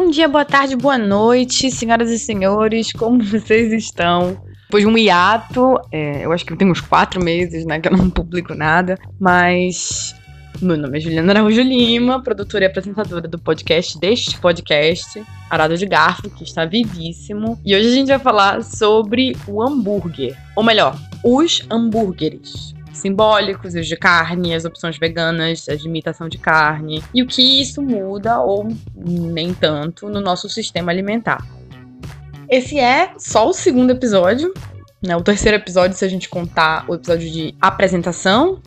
Bom 0.00 0.08
dia, 0.08 0.26
boa 0.26 0.46
tarde, 0.46 0.74
boa 0.76 0.96
noite, 0.96 1.70
senhoras 1.70 2.10
e 2.10 2.18
senhores, 2.18 2.90
como 2.90 3.20
vocês 3.22 3.70
estão? 3.70 4.42
Depois 4.62 4.82
de 4.82 4.88
um 4.88 4.96
hiato, 4.96 5.78
é, 5.92 6.24
eu 6.24 6.32
acho 6.32 6.42
que 6.46 6.56
tem 6.56 6.70
uns 6.70 6.80
quatro 6.80 7.22
meses, 7.22 7.66
né, 7.66 7.78
que 7.78 7.86
eu 7.86 7.94
não 7.94 8.08
publico 8.08 8.54
nada, 8.54 8.96
mas 9.20 10.14
meu 10.62 10.78
nome 10.78 10.96
é 10.96 11.00
Juliana 11.02 11.32
Araújo 11.34 11.60
Lima, 11.60 12.22
produtora 12.22 12.64
e 12.64 12.66
apresentadora 12.66 13.28
do 13.28 13.38
podcast, 13.38 14.00
deste 14.00 14.40
podcast, 14.40 15.22
Arado 15.50 15.76
de 15.76 15.84
Garfo, 15.84 16.30
que 16.30 16.44
está 16.44 16.64
vivíssimo. 16.64 17.60
E 17.62 17.76
hoje 17.76 17.88
a 17.88 17.94
gente 17.94 18.08
vai 18.08 18.18
falar 18.18 18.64
sobre 18.64 19.36
o 19.46 19.62
hambúrguer, 19.62 20.34
ou 20.56 20.64
melhor, 20.64 20.96
os 21.22 21.62
hambúrgueres 21.70 22.74
simbólicos, 23.00 23.74
os 23.74 23.86
de 23.86 23.96
carne, 23.96 24.54
as 24.54 24.64
opções 24.64 24.98
veganas, 24.98 25.68
as 25.68 25.80
de 25.80 25.88
imitação 25.88 26.28
de 26.28 26.38
carne, 26.38 27.02
e 27.12 27.22
o 27.22 27.26
que 27.26 27.60
isso 27.60 27.82
muda, 27.82 28.40
ou 28.40 28.68
nem 28.94 29.52
tanto, 29.52 30.08
no 30.08 30.20
nosso 30.20 30.48
sistema 30.48 30.92
alimentar. 30.92 31.44
Esse 32.48 32.78
é 32.78 33.12
só 33.16 33.48
o 33.48 33.52
segundo 33.52 33.90
episódio, 33.90 34.52
né? 35.02 35.16
O 35.16 35.22
terceiro 35.22 35.56
episódio, 35.56 35.96
se 35.96 36.04
a 36.04 36.08
gente 36.08 36.28
contar 36.28 36.84
o 36.88 36.94
episódio 36.94 37.30
de 37.30 37.54
apresentação. 37.60 38.60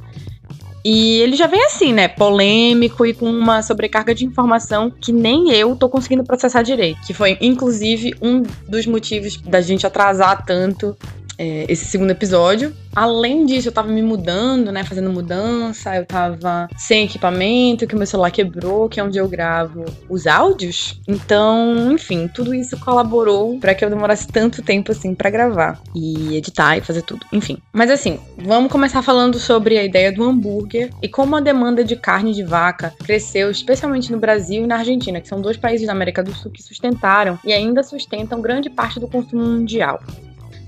E 0.85 1.19
ele 1.21 1.35
já 1.35 1.47
vem 1.47 1.63
assim, 1.65 1.93
né? 1.93 2.07
Polêmico 2.07 3.05
e 3.05 3.13
com 3.13 3.29
uma 3.29 3.61
sobrecarga 3.61 4.13
de 4.13 4.25
informação 4.25 4.89
que 4.89 5.13
nem 5.13 5.51
eu 5.51 5.75
tô 5.75 5.87
conseguindo 5.87 6.23
processar 6.23 6.61
direito. 6.61 6.99
Que 7.05 7.13
foi, 7.13 7.37
inclusive, 7.39 8.13
um 8.21 8.41
dos 8.67 8.85
motivos 8.85 9.37
da 9.37 9.61
gente 9.61 9.87
atrasar 9.87 10.45
tanto 10.45 10.97
é, 11.37 11.65
esse 11.69 11.85
segundo 11.85 12.11
episódio. 12.11 12.73
Além 12.95 13.45
disso, 13.45 13.69
eu 13.69 13.71
tava 13.71 13.87
me 13.87 14.03
mudando, 14.03 14.71
né? 14.71 14.83
Fazendo 14.83 15.09
mudança, 15.09 15.95
eu 15.95 16.05
tava 16.05 16.69
sem 16.77 17.05
equipamento, 17.05 17.87
que 17.87 17.95
o 17.95 17.97
meu 17.97 18.05
celular 18.05 18.29
quebrou, 18.29 18.87
que 18.87 18.99
é 18.99 19.03
onde 19.03 19.17
eu 19.17 19.27
gravo 19.27 19.85
os 20.07 20.27
áudios. 20.27 21.01
Então, 21.07 21.91
enfim, 21.91 22.27
tudo 22.27 22.53
isso 22.53 22.79
colaborou 22.79 23.59
para 23.59 23.73
que 23.73 23.83
eu 23.83 23.89
demorasse 23.89 24.27
tanto 24.27 24.61
tempo 24.61 24.91
assim 24.91 25.15
para 25.15 25.29
gravar 25.29 25.81
e 25.95 26.35
editar 26.37 26.77
e 26.77 26.81
fazer 26.81 27.01
tudo. 27.01 27.25
Enfim. 27.31 27.57
Mas 27.71 27.89
assim, 27.89 28.19
vamos 28.37 28.71
começar 28.71 29.01
falando 29.01 29.39
sobre 29.39 29.77
a 29.77 29.83
ideia 29.83 30.11
do 30.11 30.23
hambúrguer 30.23 30.91
e 31.01 31.07
como 31.07 31.35
a 31.35 31.39
demanda 31.39 31.83
de 31.83 31.95
carne 31.95 32.33
de 32.33 32.43
vaca 32.43 32.93
cresceu, 33.03 33.49
especialmente 33.49 34.11
no 34.11 34.19
Brasil 34.19 34.63
e 34.63 34.67
na 34.67 34.77
Argentina, 34.77 35.19
que 35.19 35.27
são 35.27 35.41
dois 35.41 35.57
países 35.57 35.87
da 35.87 35.93
América 35.93 36.21
do 36.21 36.33
Sul 36.33 36.51
que 36.51 36.61
sustentaram 36.61 37.39
e 37.43 37.51
ainda 37.51 37.81
sustentam 37.81 38.39
grande 38.39 38.69
parte 38.69 38.99
do 38.99 39.07
consumo 39.07 39.43
mundial. 39.43 39.99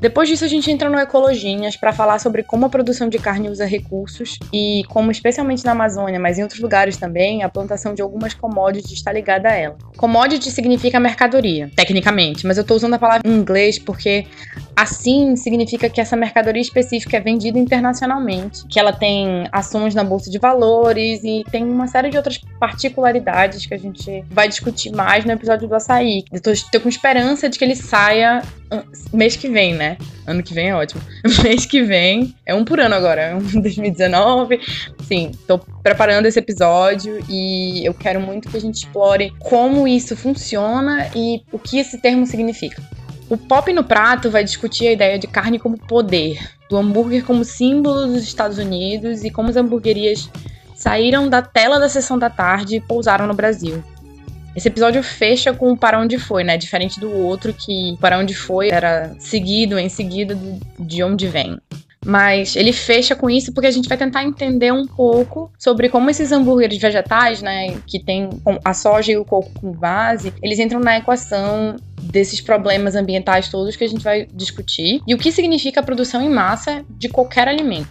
Depois 0.06 0.30
disso, 0.30 0.46
a 0.46 0.48
gente 0.48 0.70
entra 0.70 0.88
no 0.88 1.00
Ecologinhas 1.00 1.76
para 1.76 1.92
falar 1.92 2.20
sobre 2.20 2.44
como 2.44 2.68
a 2.68 2.70
produção 2.70 3.10
de 3.10 3.18
carne 3.18 3.50
usa 3.50 3.66
recursos 3.66 4.38
e 4.54 4.84
como, 4.88 5.10
especialmente 5.10 5.66
na 5.66 5.72
Amazônia, 5.72 6.20
mas 6.20 6.38
em 6.38 6.44
outros 6.44 6.62
lugares 6.62 6.96
também, 6.96 7.42
a 7.42 7.50
plantação 7.50 7.92
de 7.92 8.04
algumas 8.04 8.32
commodities 8.32 8.92
está 8.92 9.12
ligada 9.12 9.50
a 9.50 9.54
ela. 9.54 9.76
Commodity 9.98 10.52
significa 10.52 11.00
mercadoria, 11.00 11.72
tecnicamente, 11.76 12.46
mas 12.46 12.56
eu 12.56 12.62
estou 12.62 12.78
usando 12.78 12.94
a 12.94 13.00
palavra 13.00 13.28
em 13.28 13.34
inglês 13.36 13.80
porque 13.80 14.28
assim 14.76 15.36
significa 15.36 15.90
que 15.90 16.02
essa 16.02 16.16
mercadoria 16.16 16.62
específica 16.62 17.18
é 17.18 17.20
vendida 17.20 17.58
internacionalmente, 17.58 18.66
que 18.68 18.80
ela 18.80 18.92
tem 18.92 19.48
ações 19.52 19.96
na 19.96 20.04
bolsa 20.04 20.30
de 20.30 20.38
valores 20.38 21.24
e 21.24 21.44
tem 21.52 21.64
uma 21.64 21.88
série 21.88 22.10
de 22.10 22.18
outras 22.18 22.40
particularidades 22.60 23.66
que 23.66 23.74
a 23.74 23.78
gente 23.78 24.24
vai 24.30 24.48
discutir 24.48 24.92
mais 24.92 25.24
no 25.26 25.32
episódio 25.32 25.68
do 25.68 25.76
açaí. 25.76 26.24
Eu 26.32 26.42
tô, 26.42 26.52
tô 26.72 26.82
com 26.82 26.90
esperança 26.90 27.50
de 27.50 27.58
que 27.58 27.64
ele 27.64 27.76
saia 27.76 28.42
mês 29.14 29.36
que 29.36 29.48
vem, 29.48 29.74
né? 29.74 29.98
Ano 30.26 30.42
que 30.42 30.54
vem 30.54 30.70
é 30.70 30.76
ótimo. 30.76 31.02
Mês 31.44 31.66
que 31.66 31.84
vem, 31.84 32.34
é 32.46 32.54
um 32.54 32.66
por 32.66 32.80
ano 32.80 32.96
agora, 32.96 33.22
é 33.22 33.36
um 33.36 33.40
2019. 33.62 34.60
Sim, 35.08 35.32
tô 35.48 35.60
preparando 35.84 36.26
esse 36.26 36.40
episódio 36.40 37.24
e 37.30 37.86
eu 37.86 37.94
quero 37.94 38.20
muito 38.20 38.50
que 38.50 38.58
a 38.58 38.62
gente 38.62 38.76
explore 38.76 39.32
como 39.40 39.88
isso 39.88 40.16
funciona 40.16 41.10
e 41.16 41.44
o 41.52 41.60
que 41.60 41.78
esse 41.78 42.00
termo 42.00 42.26
significa. 42.26 42.82
O 43.28 43.38
Pop 43.38 43.72
no 43.74 43.84
Prato 43.84 44.30
vai 44.30 44.44
discutir 44.44 44.88
a 44.88 44.92
ideia 44.92 45.18
de 45.18 45.26
carne 45.26 45.58
como 45.58 45.78
poder, 45.78 46.38
do 46.70 46.78
hambúrguer 46.78 47.26
como 47.26 47.44
símbolo 47.44 48.06
dos 48.06 48.24
Estados 48.24 48.58
Unidos 48.58 49.24
e 49.24 49.32
como 49.32 49.50
as 49.50 49.58
hamburguerias 49.58 50.30
saíram 50.76 51.28
da 51.28 51.42
tela 51.42 51.80
da 51.80 51.90
sessão 51.90 52.20
da 52.20 52.30
tarde 52.30 52.76
e 52.76 52.82
pousaram 52.82 53.26
no 53.26 53.34
Brasil. 53.34 53.84
Esse 54.56 54.68
episódio 54.68 55.04
fecha 55.04 55.54
com 55.54 55.76
Para 55.76 56.00
Onde 56.00 56.18
Foi, 56.18 56.44
né? 56.44 56.56
Diferente 56.56 57.00
do 57.00 57.12
outro, 57.12 57.52
que 57.52 57.98
Para 58.00 58.18
Onde 58.18 58.34
Foi 58.34 58.70
era 58.70 59.14
seguido, 59.20 59.78
em 59.78 59.90
seguida 59.90 60.38
de 60.80 61.04
onde 61.04 61.28
vem. 61.28 61.60
Mas 62.06 62.56
ele 62.56 62.72
fecha 62.72 63.16
com 63.16 63.28
isso 63.28 63.52
porque 63.52 63.66
a 63.66 63.72
gente 63.72 63.90
vai 63.90 63.98
tentar 63.98 64.24
entender 64.24 64.72
um 64.72 64.86
pouco 64.86 65.52
sobre 65.58 65.90
como 65.90 66.08
esses 66.08 66.32
hambúrgueres 66.32 66.78
vegetais, 66.78 67.42
né, 67.42 67.76
que 67.88 68.00
tem 68.00 68.30
a 68.64 68.74
soja 68.76 69.12
e 69.12 69.18
o 69.18 69.26
coco 69.26 69.50
com 69.60 69.72
base, 69.72 70.32
eles 70.42 70.60
entram 70.60 70.80
na 70.80 71.00
equação 71.00 71.76
desses 72.00 72.40
problemas 72.40 72.96
ambientais 72.96 73.50
todos 73.50 73.76
que 73.76 73.84
a 73.84 73.88
gente 73.88 74.04
vai 74.04 74.28
discutir 74.32 75.02
e 75.08 75.16
o 75.16 75.18
que 75.18 75.32
significa 75.32 75.80
a 75.80 75.84
produção 75.84 76.22
em 76.22 76.30
massa 76.30 76.86
de 76.90 77.10
qualquer 77.10 77.48
alimento. 77.48 77.90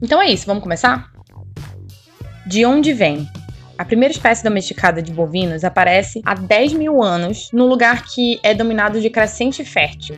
Então 0.00 0.20
é 0.20 0.30
isso, 0.30 0.46
vamos 0.46 0.62
começar? 0.62 1.10
De 2.46 2.64
onde 2.64 2.94
vem? 2.94 3.28
A 3.78 3.84
primeira 3.84 4.12
espécie 4.12 4.42
domesticada 4.42 5.02
de 5.02 5.12
bovinos 5.12 5.62
aparece 5.62 6.22
há 6.24 6.34
10 6.34 6.72
mil 6.72 7.02
anos 7.02 7.50
num 7.52 7.66
lugar 7.66 8.04
que 8.06 8.40
é 8.42 8.54
dominado 8.54 9.00
de 9.00 9.10
crescente 9.10 9.62
fértil, 9.64 10.16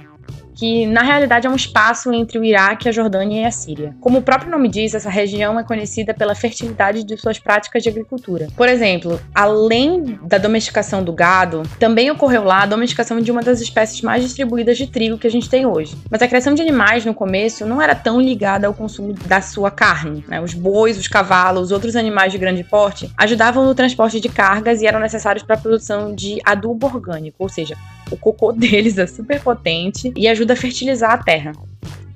que 0.58 0.86
na 0.86 1.02
realidade 1.02 1.46
é 1.46 1.50
um 1.50 1.54
espaço 1.54 2.12
entre 2.12 2.36
o 2.36 2.44
Iraque, 2.44 2.88
a 2.88 2.92
Jordânia 2.92 3.42
e 3.42 3.44
a 3.44 3.50
Síria. 3.50 3.94
Como 4.00 4.18
o 4.18 4.22
próprio 4.22 4.50
nome 4.50 4.68
diz, 4.68 4.92
essa 4.92 5.08
região 5.08 5.58
é 5.58 5.62
conhecida 5.62 6.12
pela 6.12 6.34
fertilidade 6.34 7.04
de 7.04 7.16
suas 7.16 7.38
práticas 7.38 7.80
de 7.80 7.88
agricultura. 7.88 8.48
Por 8.56 8.68
exemplo, 8.68 9.20
além 9.32 10.18
da 10.24 10.36
domesticação 10.36 11.04
do 11.04 11.12
gado, 11.12 11.62
também 11.78 12.10
ocorreu 12.10 12.42
lá 12.42 12.62
a 12.62 12.66
domesticação 12.66 13.20
de 13.20 13.30
uma 13.30 13.40
das 13.40 13.60
espécies 13.60 14.02
mais 14.02 14.24
distribuídas 14.24 14.76
de 14.76 14.88
trigo 14.88 15.16
que 15.16 15.28
a 15.28 15.30
gente 15.30 15.48
tem 15.48 15.64
hoje. 15.64 15.96
Mas 16.10 16.22
a 16.22 16.26
criação 16.26 16.54
de 16.54 16.62
animais 16.62 17.04
no 17.04 17.14
começo 17.14 17.64
não 17.64 17.80
era 17.80 17.94
tão 17.94 18.20
ligada 18.20 18.66
ao 18.66 18.74
consumo 18.74 19.12
da 19.12 19.40
sua 19.40 19.70
carne. 19.70 20.24
Né? 20.26 20.40
Os 20.40 20.54
bois, 20.54 20.98
os 20.98 21.06
cavalos, 21.06 21.70
outros 21.70 21.94
animais 21.94 22.32
de 22.32 22.38
grande 22.38 22.64
porte 22.64 23.08
ajudavam 23.16 23.64
no 23.64 23.76
transporte 23.76 24.18
de 24.18 24.28
cargas 24.28 24.82
e 24.82 24.88
eram 24.88 24.98
necessários 24.98 25.44
para 25.44 25.54
a 25.54 25.60
produção 25.60 26.12
de 26.12 26.40
adubo 26.44 26.86
orgânico, 26.86 27.36
ou 27.38 27.48
seja, 27.48 27.76
o 28.10 28.16
cocô 28.16 28.50
deles 28.52 28.98
é 28.98 29.06
super 29.06 29.40
potente 29.40 30.12
e 30.16 30.26
ajuda 30.26 30.47
a 30.52 30.56
fertilizar 30.56 31.12
a 31.12 31.18
terra. 31.18 31.52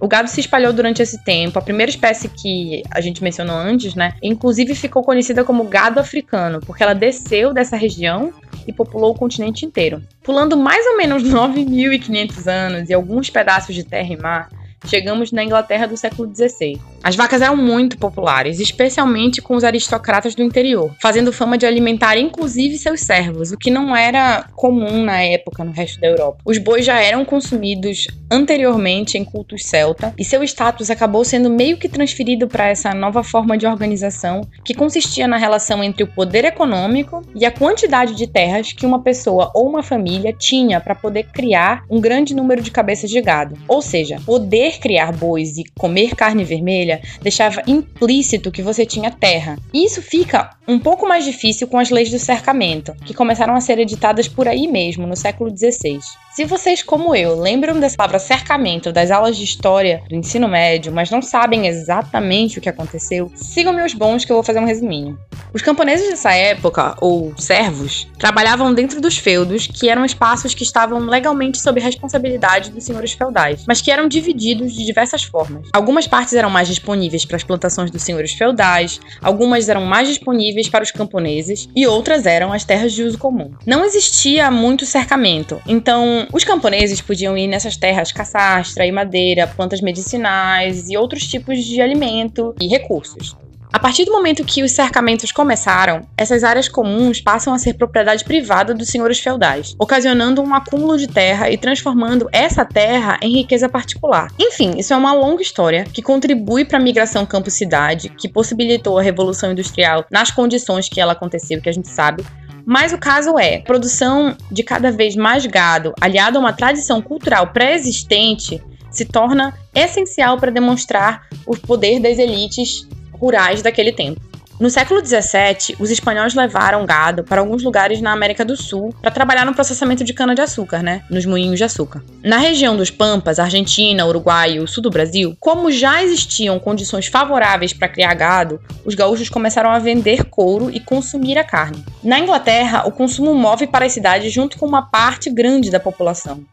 O 0.02 0.08
gado 0.08 0.28
se 0.28 0.40
espalhou 0.40 0.72
durante 0.72 1.00
esse 1.00 1.22
tempo. 1.22 1.58
A 1.58 1.62
primeira 1.62 1.88
espécie 1.88 2.28
que 2.28 2.82
a 2.90 3.00
gente 3.00 3.22
mencionou 3.22 3.56
antes, 3.56 3.94
né, 3.94 4.14
inclusive 4.20 4.74
ficou 4.74 5.04
conhecida 5.04 5.44
como 5.44 5.62
gado 5.64 6.00
africano, 6.00 6.58
porque 6.60 6.82
ela 6.82 6.92
desceu 6.92 7.54
dessa 7.54 7.76
região 7.76 8.32
e 8.66 8.72
populou 8.72 9.12
o 9.12 9.14
continente 9.14 9.64
inteiro. 9.64 10.02
Pulando 10.24 10.56
mais 10.56 10.84
ou 10.86 10.96
menos 10.96 11.22
9.500 11.30 12.50
anos 12.50 12.90
e 12.90 12.94
alguns 12.94 13.30
pedaços 13.30 13.74
de 13.74 13.84
terra 13.84 14.12
e 14.12 14.16
mar, 14.16 14.48
chegamos 14.86 15.32
na 15.32 15.44
Inglaterra 15.44 15.86
do 15.86 15.96
século 15.96 16.32
XVI. 16.34 16.80
As 17.02 17.16
vacas 17.16 17.42
eram 17.42 17.56
muito 17.56 17.98
populares, 17.98 18.60
especialmente 18.60 19.42
com 19.42 19.56
os 19.56 19.64
aristocratas 19.64 20.34
do 20.34 20.42
interior, 20.42 20.94
fazendo 21.00 21.32
fama 21.32 21.58
de 21.58 21.66
alimentar 21.66 22.16
inclusive 22.16 22.78
seus 22.78 23.00
servos, 23.00 23.50
o 23.50 23.58
que 23.58 23.70
não 23.70 23.94
era 23.96 24.46
comum 24.54 25.04
na 25.04 25.20
época 25.22 25.64
no 25.64 25.72
resto 25.72 26.00
da 26.00 26.06
Europa. 26.06 26.38
Os 26.44 26.58
bois 26.58 26.84
já 26.84 27.00
eram 27.00 27.24
consumidos 27.24 28.06
anteriormente 28.30 29.18
em 29.18 29.24
cultos 29.24 29.64
celta 29.64 30.14
e 30.18 30.24
seu 30.24 30.42
status 30.44 30.90
acabou 30.90 31.24
sendo 31.24 31.50
meio 31.50 31.76
que 31.76 31.88
transferido 31.88 32.46
para 32.46 32.68
essa 32.68 32.94
nova 32.94 33.22
forma 33.22 33.58
de 33.58 33.66
organização 33.66 34.42
que 34.64 34.74
consistia 34.74 35.26
na 35.26 35.36
relação 35.36 35.82
entre 35.82 36.04
o 36.04 36.06
poder 36.06 36.44
econômico 36.44 37.22
e 37.34 37.44
a 37.44 37.50
quantidade 37.50 38.14
de 38.14 38.26
terras 38.26 38.72
que 38.72 38.86
uma 38.86 39.02
pessoa 39.02 39.50
ou 39.54 39.68
uma 39.68 39.82
família 39.82 40.32
tinha 40.32 40.80
para 40.80 40.94
poder 40.94 41.24
criar 41.24 41.84
um 41.90 42.00
grande 42.00 42.34
número 42.34 42.62
de 42.62 42.70
cabeças 42.70 43.10
de 43.10 43.20
gado. 43.20 43.56
Ou 43.68 43.82
seja, 43.82 44.20
poder 44.24 44.71
criar 44.78 45.12
bois 45.12 45.56
e 45.56 45.64
comer 45.78 46.14
carne 46.14 46.44
vermelha 46.44 47.00
deixava 47.20 47.62
implícito 47.66 48.50
que 48.50 48.62
você 48.62 48.84
tinha 48.86 49.10
terra. 49.10 49.58
E 49.72 49.84
isso 49.84 50.02
fica 50.02 50.50
um 50.66 50.78
pouco 50.78 51.08
mais 51.08 51.24
difícil 51.24 51.66
com 51.66 51.78
as 51.78 51.90
leis 51.90 52.10
do 52.10 52.18
cercamento, 52.18 52.94
que 53.04 53.14
começaram 53.14 53.54
a 53.54 53.60
ser 53.60 53.78
editadas 53.78 54.28
por 54.28 54.46
aí 54.46 54.68
mesmo, 54.68 55.06
no 55.06 55.16
século 55.16 55.50
XVI. 55.50 56.00
Se 56.34 56.46
vocês, 56.46 56.82
como 56.82 57.14
eu, 57.14 57.38
lembram 57.38 57.78
dessa 57.78 57.96
palavra 57.96 58.18
cercamento 58.18 58.90
das 58.90 59.10
aulas 59.10 59.36
de 59.36 59.44
história 59.44 60.02
do 60.08 60.14
ensino 60.14 60.48
médio, 60.48 60.90
mas 60.90 61.10
não 61.10 61.20
sabem 61.20 61.66
exatamente 61.66 62.58
o 62.58 62.60
que 62.62 62.68
aconteceu, 62.68 63.30
sigam 63.34 63.72
meus 63.72 63.92
bons 63.92 64.24
que 64.24 64.32
eu 64.32 64.36
vou 64.36 64.42
fazer 64.42 64.58
um 64.58 64.64
resuminho. 64.64 65.18
Os 65.52 65.60
camponeses 65.60 66.08
dessa 66.08 66.32
época, 66.32 66.96
ou 67.00 67.34
servos, 67.36 68.08
trabalhavam 68.18 68.72
dentro 68.72 69.00
dos 69.00 69.18
feudos, 69.18 69.66
que 69.66 69.90
eram 69.90 70.04
espaços 70.04 70.54
que 70.54 70.62
estavam 70.62 71.00
legalmente 71.00 71.58
sob 71.58 71.78
responsabilidade 71.78 72.70
dos 72.70 72.84
senhores 72.84 73.12
feudais, 73.12 73.64
mas 73.68 73.82
que 73.82 73.90
eram 73.90 74.08
divididos 74.08 74.61
de 74.66 74.84
diversas 74.84 75.22
formas. 75.22 75.68
Algumas 75.72 76.06
partes 76.06 76.34
eram 76.34 76.50
mais 76.50 76.68
disponíveis 76.68 77.24
para 77.24 77.36
as 77.36 77.44
plantações 77.44 77.90
dos 77.90 78.02
senhores 78.02 78.32
feudais, 78.32 79.00
algumas 79.20 79.68
eram 79.68 79.84
mais 79.84 80.08
disponíveis 80.08 80.68
para 80.68 80.84
os 80.84 80.90
camponeses 80.90 81.68
e 81.74 81.86
outras 81.86 82.26
eram 82.26 82.52
as 82.52 82.64
terras 82.64 82.92
de 82.92 83.02
uso 83.02 83.18
comum. 83.18 83.52
Não 83.66 83.84
existia 83.84 84.50
muito 84.50 84.84
cercamento, 84.84 85.60
então 85.66 86.26
os 86.32 86.44
camponeses 86.44 87.00
podiam 87.00 87.36
ir 87.36 87.46
nessas 87.46 87.76
terras 87.76 88.12
caçar, 88.12 88.60
extrair 88.60 88.92
madeira, 88.92 89.46
plantas 89.46 89.80
medicinais 89.80 90.88
e 90.88 90.96
outros 90.96 91.26
tipos 91.26 91.64
de 91.64 91.80
alimento 91.80 92.54
e 92.60 92.66
recursos. 92.66 93.36
A 93.72 93.78
partir 93.78 94.04
do 94.04 94.12
momento 94.12 94.44
que 94.44 94.62
os 94.62 94.72
cercamentos 94.72 95.32
começaram, 95.32 96.02
essas 96.14 96.44
áreas 96.44 96.68
comuns 96.68 97.22
passam 97.22 97.54
a 97.54 97.58
ser 97.58 97.72
propriedade 97.72 98.22
privada 98.22 98.74
dos 98.74 98.88
senhores 98.88 99.18
feudais, 99.18 99.74
ocasionando 99.78 100.42
um 100.42 100.54
acúmulo 100.54 100.98
de 100.98 101.08
terra 101.08 101.50
e 101.50 101.56
transformando 101.56 102.28
essa 102.30 102.66
terra 102.66 103.18
em 103.22 103.32
riqueza 103.32 103.70
particular. 103.70 104.30
Enfim, 104.38 104.74
isso 104.76 104.92
é 104.92 104.96
uma 104.96 105.14
longa 105.14 105.42
história 105.42 105.84
que 105.84 106.02
contribui 106.02 106.66
para 106.66 106.78
a 106.78 106.82
migração 106.82 107.24
campo-cidade, 107.24 108.10
que 108.10 108.28
possibilitou 108.28 108.98
a 108.98 109.02
revolução 109.02 109.52
industrial 109.52 110.04
nas 110.10 110.30
condições 110.30 110.86
que 110.86 111.00
ela 111.00 111.12
aconteceu, 111.12 111.60
que 111.60 111.68
a 111.70 111.72
gente 111.72 111.88
sabe, 111.88 112.22
mas 112.66 112.92
o 112.92 112.98
caso 112.98 113.38
é, 113.38 113.58
produção 113.58 114.36
de 114.50 114.62
cada 114.62 114.92
vez 114.92 115.16
mais 115.16 115.46
gado, 115.46 115.94
aliado 115.98 116.36
a 116.36 116.40
uma 116.40 116.52
tradição 116.52 117.00
cultural 117.00 117.48
pré-existente, 117.48 118.62
se 118.90 119.06
torna 119.06 119.54
essencial 119.74 120.38
para 120.38 120.52
demonstrar 120.52 121.22
o 121.46 121.56
poder 121.56 121.98
das 121.98 122.18
elites 122.18 122.86
rurais 123.22 123.62
daquele 123.62 123.92
tempo. 123.92 124.20
No 124.58 124.70
século 124.70 125.04
XVII, 125.04 125.76
os 125.80 125.90
espanhóis 125.90 126.34
levaram 126.34 126.84
gado 126.86 127.24
para 127.24 127.40
alguns 127.40 127.62
lugares 127.62 128.00
na 128.00 128.12
América 128.12 128.44
do 128.44 128.56
Sul 128.56 128.94
para 129.00 129.10
trabalhar 129.10 129.44
no 129.44 129.54
processamento 129.54 130.04
de 130.04 130.12
cana-de-açúcar, 130.12 130.82
né? 130.82 131.02
Nos 131.10 131.24
moinhos 131.24 131.56
de 131.56 131.64
açúcar. 131.64 132.02
Na 132.22 132.36
região 132.36 132.76
dos 132.76 132.90
Pampas, 132.90 133.38
Argentina, 133.38 134.06
Uruguai 134.06 134.54
e 134.54 134.60
o 134.60 134.68
sul 134.68 134.82
do 134.82 134.90
Brasil, 134.90 135.36
como 135.40 135.72
já 135.72 136.02
existiam 136.02 136.60
condições 136.60 137.06
favoráveis 137.06 137.72
para 137.72 137.88
criar 137.88 138.14
gado, 138.14 138.60
os 138.84 138.94
gaúchos 138.94 139.28
começaram 139.28 139.70
a 139.70 139.78
vender 139.78 140.24
couro 140.24 140.70
e 140.70 140.78
consumir 140.78 141.38
a 141.38 141.44
carne. 141.44 141.84
Na 142.02 142.20
Inglaterra, 142.20 142.84
o 142.86 142.92
consumo 142.92 143.34
move 143.34 143.66
para 143.66 143.86
as 143.86 143.92
cidades 143.92 144.32
junto 144.32 144.58
com 144.58 144.66
uma 144.66 144.82
parte 144.82 145.28
grande 145.28 145.70
da 145.70 145.80
população. 145.80 146.44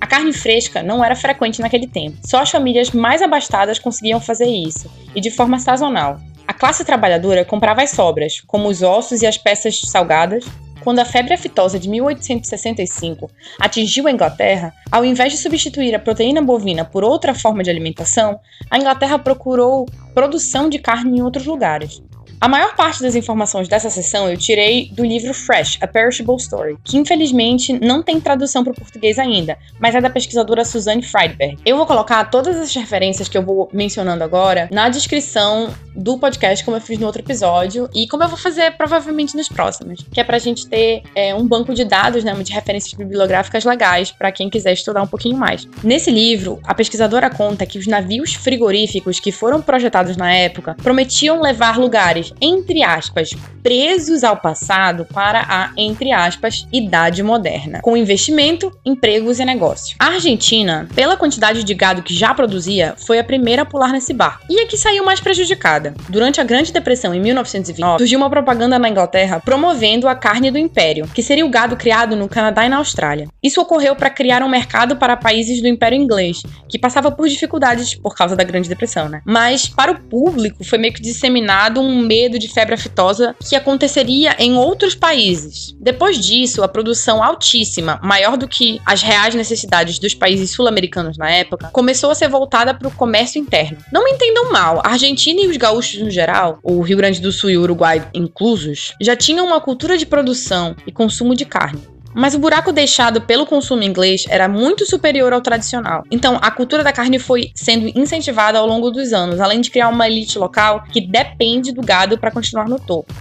A 0.00 0.06
carne 0.06 0.32
fresca 0.32 0.82
não 0.82 1.04
era 1.04 1.16
frequente 1.16 1.60
naquele 1.60 1.86
tempo. 1.86 2.18
Só 2.24 2.40
as 2.40 2.50
famílias 2.50 2.90
mais 2.90 3.22
abastadas 3.22 3.78
conseguiam 3.78 4.20
fazer 4.20 4.46
isso, 4.46 4.90
e 5.14 5.20
de 5.20 5.30
forma 5.30 5.58
sazonal. 5.58 6.20
A 6.46 6.52
classe 6.52 6.84
trabalhadora 6.84 7.44
comprava 7.44 7.82
as 7.82 7.90
sobras, 7.90 8.40
como 8.46 8.68
os 8.68 8.82
ossos 8.82 9.22
e 9.22 9.26
as 9.26 9.38
peças 9.38 9.80
salgadas. 9.80 10.44
Quando 10.82 10.98
a 10.98 11.04
febre 11.04 11.32
aftosa 11.32 11.78
de 11.78 11.88
1865 11.88 13.30
atingiu 13.58 14.06
a 14.06 14.10
Inglaterra, 14.10 14.74
ao 14.92 15.02
invés 15.02 15.32
de 15.32 15.38
substituir 15.38 15.94
a 15.94 15.98
proteína 15.98 16.42
bovina 16.42 16.84
por 16.84 17.02
outra 17.02 17.34
forma 17.34 17.62
de 17.62 17.70
alimentação, 17.70 18.38
a 18.70 18.76
Inglaterra 18.76 19.18
procurou 19.18 19.86
produção 20.14 20.68
de 20.68 20.78
carne 20.78 21.18
em 21.18 21.22
outros 21.22 21.46
lugares. 21.46 22.02
A 22.40 22.48
maior 22.48 22.74
parte 22.76 23.02
das 23.02 23.14
informações 23.14 23.68
dessa 23.68 23.88
sessão 23.88 24.28
eu 24.28 24.36
tirei 24.36 24.90
do 24.92 25.04
livro 25.04 25.32
Fresh, 25.32 25.78
A 25.80 25.86
Perishable 25.86 26.36
Story, 26.36 26.76
que 26.84 26.96
infelizmente 26.96 27.72
não 27.72 28.02
tem 28.02 28.20
tradução 28.20 28.62
para 28.62 28.72
o 28.72 28.76
português 28.76 29.18
ainda, 29.18 29.56
mas 29.78 29.94
é 29.94 30.00
da 30.00 30.10
pesquisadora 30.10 30.64
Suzanne 30.64 31.02
Friedberg. 31.02 31.58
Eu 31.64 31.76
vou 31.76 31.86
colocar 31.86 32.24
todas 32.24 32.56
as 32.56 32.74
referências 32.74 33.28
que 33.28 33.38
eu 33.38 33.42
vou 33.42 33.68
mencionando 33.72 34.22
agora 34.22 34.68
na 34.70 34.88
descrição 34.88 35.72
do 35.94 36.18
podcast, 36.18 36.64
como 36.64 36.76
eu 36.76 36.80
fiz 36.80 36.98
no 36.98 37.06
outro 37.06 37.22
episódio, 37.22 37.88
e 37.94 38.06
como 38.08 38.22
eu 38.22 38.28
vou 38.28 38.36
fazer 38.36 38.72
provavelmente 38.72 39.36
nos 39.36 39.48
próximos, 39.48 40.04
que 40.12 40.20
é 40.20 40.24
pra 40.24 40.38
gente 40.38 40.66
ter 40.66 41.02
é, 41.14 41.34
um 41.34 41.46
banco 41.46 41.72
de 41.72 41.84
dados, 41.84 42.24
né, 42.24 42.34
de 42.34 42.52
referências 42.52 42.92
bibliográficas 42.92 43.64
legais 43.64 44.10
para 44.10 44.32
quem 44.32 44.50
quiser 44.50 44.72
estudar 44.72 45.02
um 45.02 45.06
pouquinho 45.06 45.36
mais. 45.36 45.66
Nesse 45.82 46.10
livro, 46.10 46.60
a 46.64 46.74
pesquisadora 46.74 47.30
conta 47.30 47.64
que 47.64 47.78
os 47.78 47.86
navios 47.86 48.34
frigoríficos 48.34 49.20
que 49.20 49.30
foram 49.30 49.62
projetados 49.62 50.16
na 50.16 50.32
época 50.34 50.76
prometiam 50.82 51.40
levar 51.40 51.78
lugares 51.78 52.33
entre 52.40 52.82
aspas, 52.82 53.30
presos 53.62 54.22
ao 54.22 54.36
passado 54.36 55.06
para 55.12 55.40
a, 55.48 55.70
entre 55.76 56.12
aspas, 56.12 56.66
idade 56.72 57.22
moderna, 57.22 57.80
com 57.80 57.96
investimento, 57.96 58.70
empregos 58.84 59.40
e 59.40 59.44
negócio. 59.44 59.96
A 59.98 60.08
Argentina, 60.08 60.86
pela 60.94 61.16
quantidade 61.16 61.64
de 61.64 61.74
gado 61.74 62.02
que 62.02 62.14
já 62.14 62.34
produzia, 62.34 62.94
foi 62.98 63.18
a 63.18 63.24
primeira 63.24 63.62
a 63.62 63.66
pular 63.66 63.92
nesse 63.92 64.12
barco, 64.12 64.44
e 64.48 64.60
a 64.60 64.66
que 64.66 64.76
saiu 64.76 65.04
mais 65.04 65.20
prejudicada. 65.20 65.94
Durante 66.08 66.40
a 66.40 66.44
Grande 66.44 66.72
Depressão 66.72 67.14
em 67.14 67.20
1929, 67.20 67.98
surgiu 67.98 68.18
uma 68.18 68.30
propaganda 68.30 68.78
na 68.78 68.88
Inglaterra 68.88 69.40
promovendo 69.40 70.06
a 70.06 70.14
carne 70.14 70.50
do 70.50 70.58
império, 70.58 71.08
que 71.12 71.22
seria 71.22 71.44
o 71.44 71.50
gado 71.50 71.76
criado 71.76 72.14
no 72.14 72.28
Canadá 72.28 72.66
e 72.66 72.68
na 72.68 72.76
Austrália. 72.76 73.28
Isso 73.42 73.60
ocorreu 73.60 73.96
para 73.96 74.10
criar 74.10 74.42
um 74.42 74.48
mercado 74.48 74.96
para 74.96 75.16
países 75.16 75.60
do 75.60 75.68
Império 75.68 75.96
Inglês, 75.96 76.42
que 76.68 76.78
passava 76.78 77.10
por 77.10 77.28
dificuldades 77.28 77.94
por 77.94 78.14
causa 78.14 78.36
da 78.36 78.44
Grande 78.44 78.68
Depressão, 78.68 79.08
né? 79.08 79.22
Mas 79.24 79.66
para 79.66 79.92
o 79.92 80.00
público 80.00 80.62
foi 80.64 80.78
meio 80.78 80.92
que 80.92 81.00
disseminado 81.00 81.80
um 81.80 82.06
medo 82.14 82.38
de 82.38 82.46
febre 82.46 82.74
aftosa 82.74 83.34
que 83.40 83.56
aconteceria 83.56 84.36
em 84.38 84.54
outros 84.54 84.94
países. 84.94 85.74
Depois 85.80 86.16
disso, 86.16 86.62
a 86.62 86.68
produção 86.68 87.20
altíssima, 87.20 87.98
maior 88.04 88.36
do 88.36 88.46
que 88.46 88.80
as 88.86 89.02
reais 89.02 89.34
necessidades 89.34 89.98
dos 89.98 90.14
países 90.14 90.52
sul-americanos 90.52 91.18
na 91.18 91.28
época, 91.28 91.70
começou 91.72 92.12
a 92.12 92.14
ser 92.14 92.28
voltada 92.28 92.72
para 92.72 92.86
o 92.86 92.92
comércio 92.92 93.40
interno. 93.40 93.78
Não 93.92 94.04
me 94.04 94.12
entendam 94.12 94.52
mal, 94.52 94.80
a 94.84 94.90
Argentina 94.90 95.40
e 95.40 95.48
os 95.48 95.56
gaúchos 95.56 96.00
no 96.00 96.10
geral, 96.10 96.60
o 96.62 96.80
Rio 96.82 96.98
Grande 96.98 97.20
do 97.20 97.32
Sul 97.32 97.50
e 97.50 97.58
o 97.58 97.62
Uruguai 97.62 98.08
inclusos, 98.14 98.92
já 99.00 99.16
tinham 99.16 99.44
uma 99.44 99.60
cultura 99.60 99.98
de 99.98 100.06
produção 100.06 100.76
e 100.86 100.92
consumo 100.92 101.34
de 101.34 101.44
carne. 101.44 101.93
Mas 102.14 102.34
o 102.34 102.38
buraco 102.38 102.72
deixado 102.72 103.20
pelo 103.20 103.44
consumo 103.44 103.82
inglês 103.82 104.24
era 104.28 104.48
muito 104.48 104.86
superior 104.86 105.32
ao 105.32 105.40
tradicional. 105.40 106.04
Então, 106.10 106.38
a 106.40 106.50
cultura 106.50 106.84
da 106.84 106.92
carne 106.92 107.18
foi 107.18 107.50
sendo 107.54 107.88
incentivada 107.98 108.58
ao 108.58 108.66
longo 108.66 108.90
dos 108.90 109.12
anos, 109.12 109.40
além 109.40 109.60
de 109.60 109.70
criar 109.70 109.88
uma 109.88 110.06
elite 110.06 110.38
local 110.38 110.84
que 110.84 111.00
depende 111.00 111.72
do 111.72 111.82
gado 111.82 112.16
para 112.16 112.30
continuar 112.30 112.68
no 112.68 112.78
topo. 112.78 113.12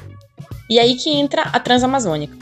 E 0.70 0.80
aí 0.80 0.96
que 0.96 1.10
entra 1.10 1.42
a 1.42 1.60
Transamazônica. 1.60 2.38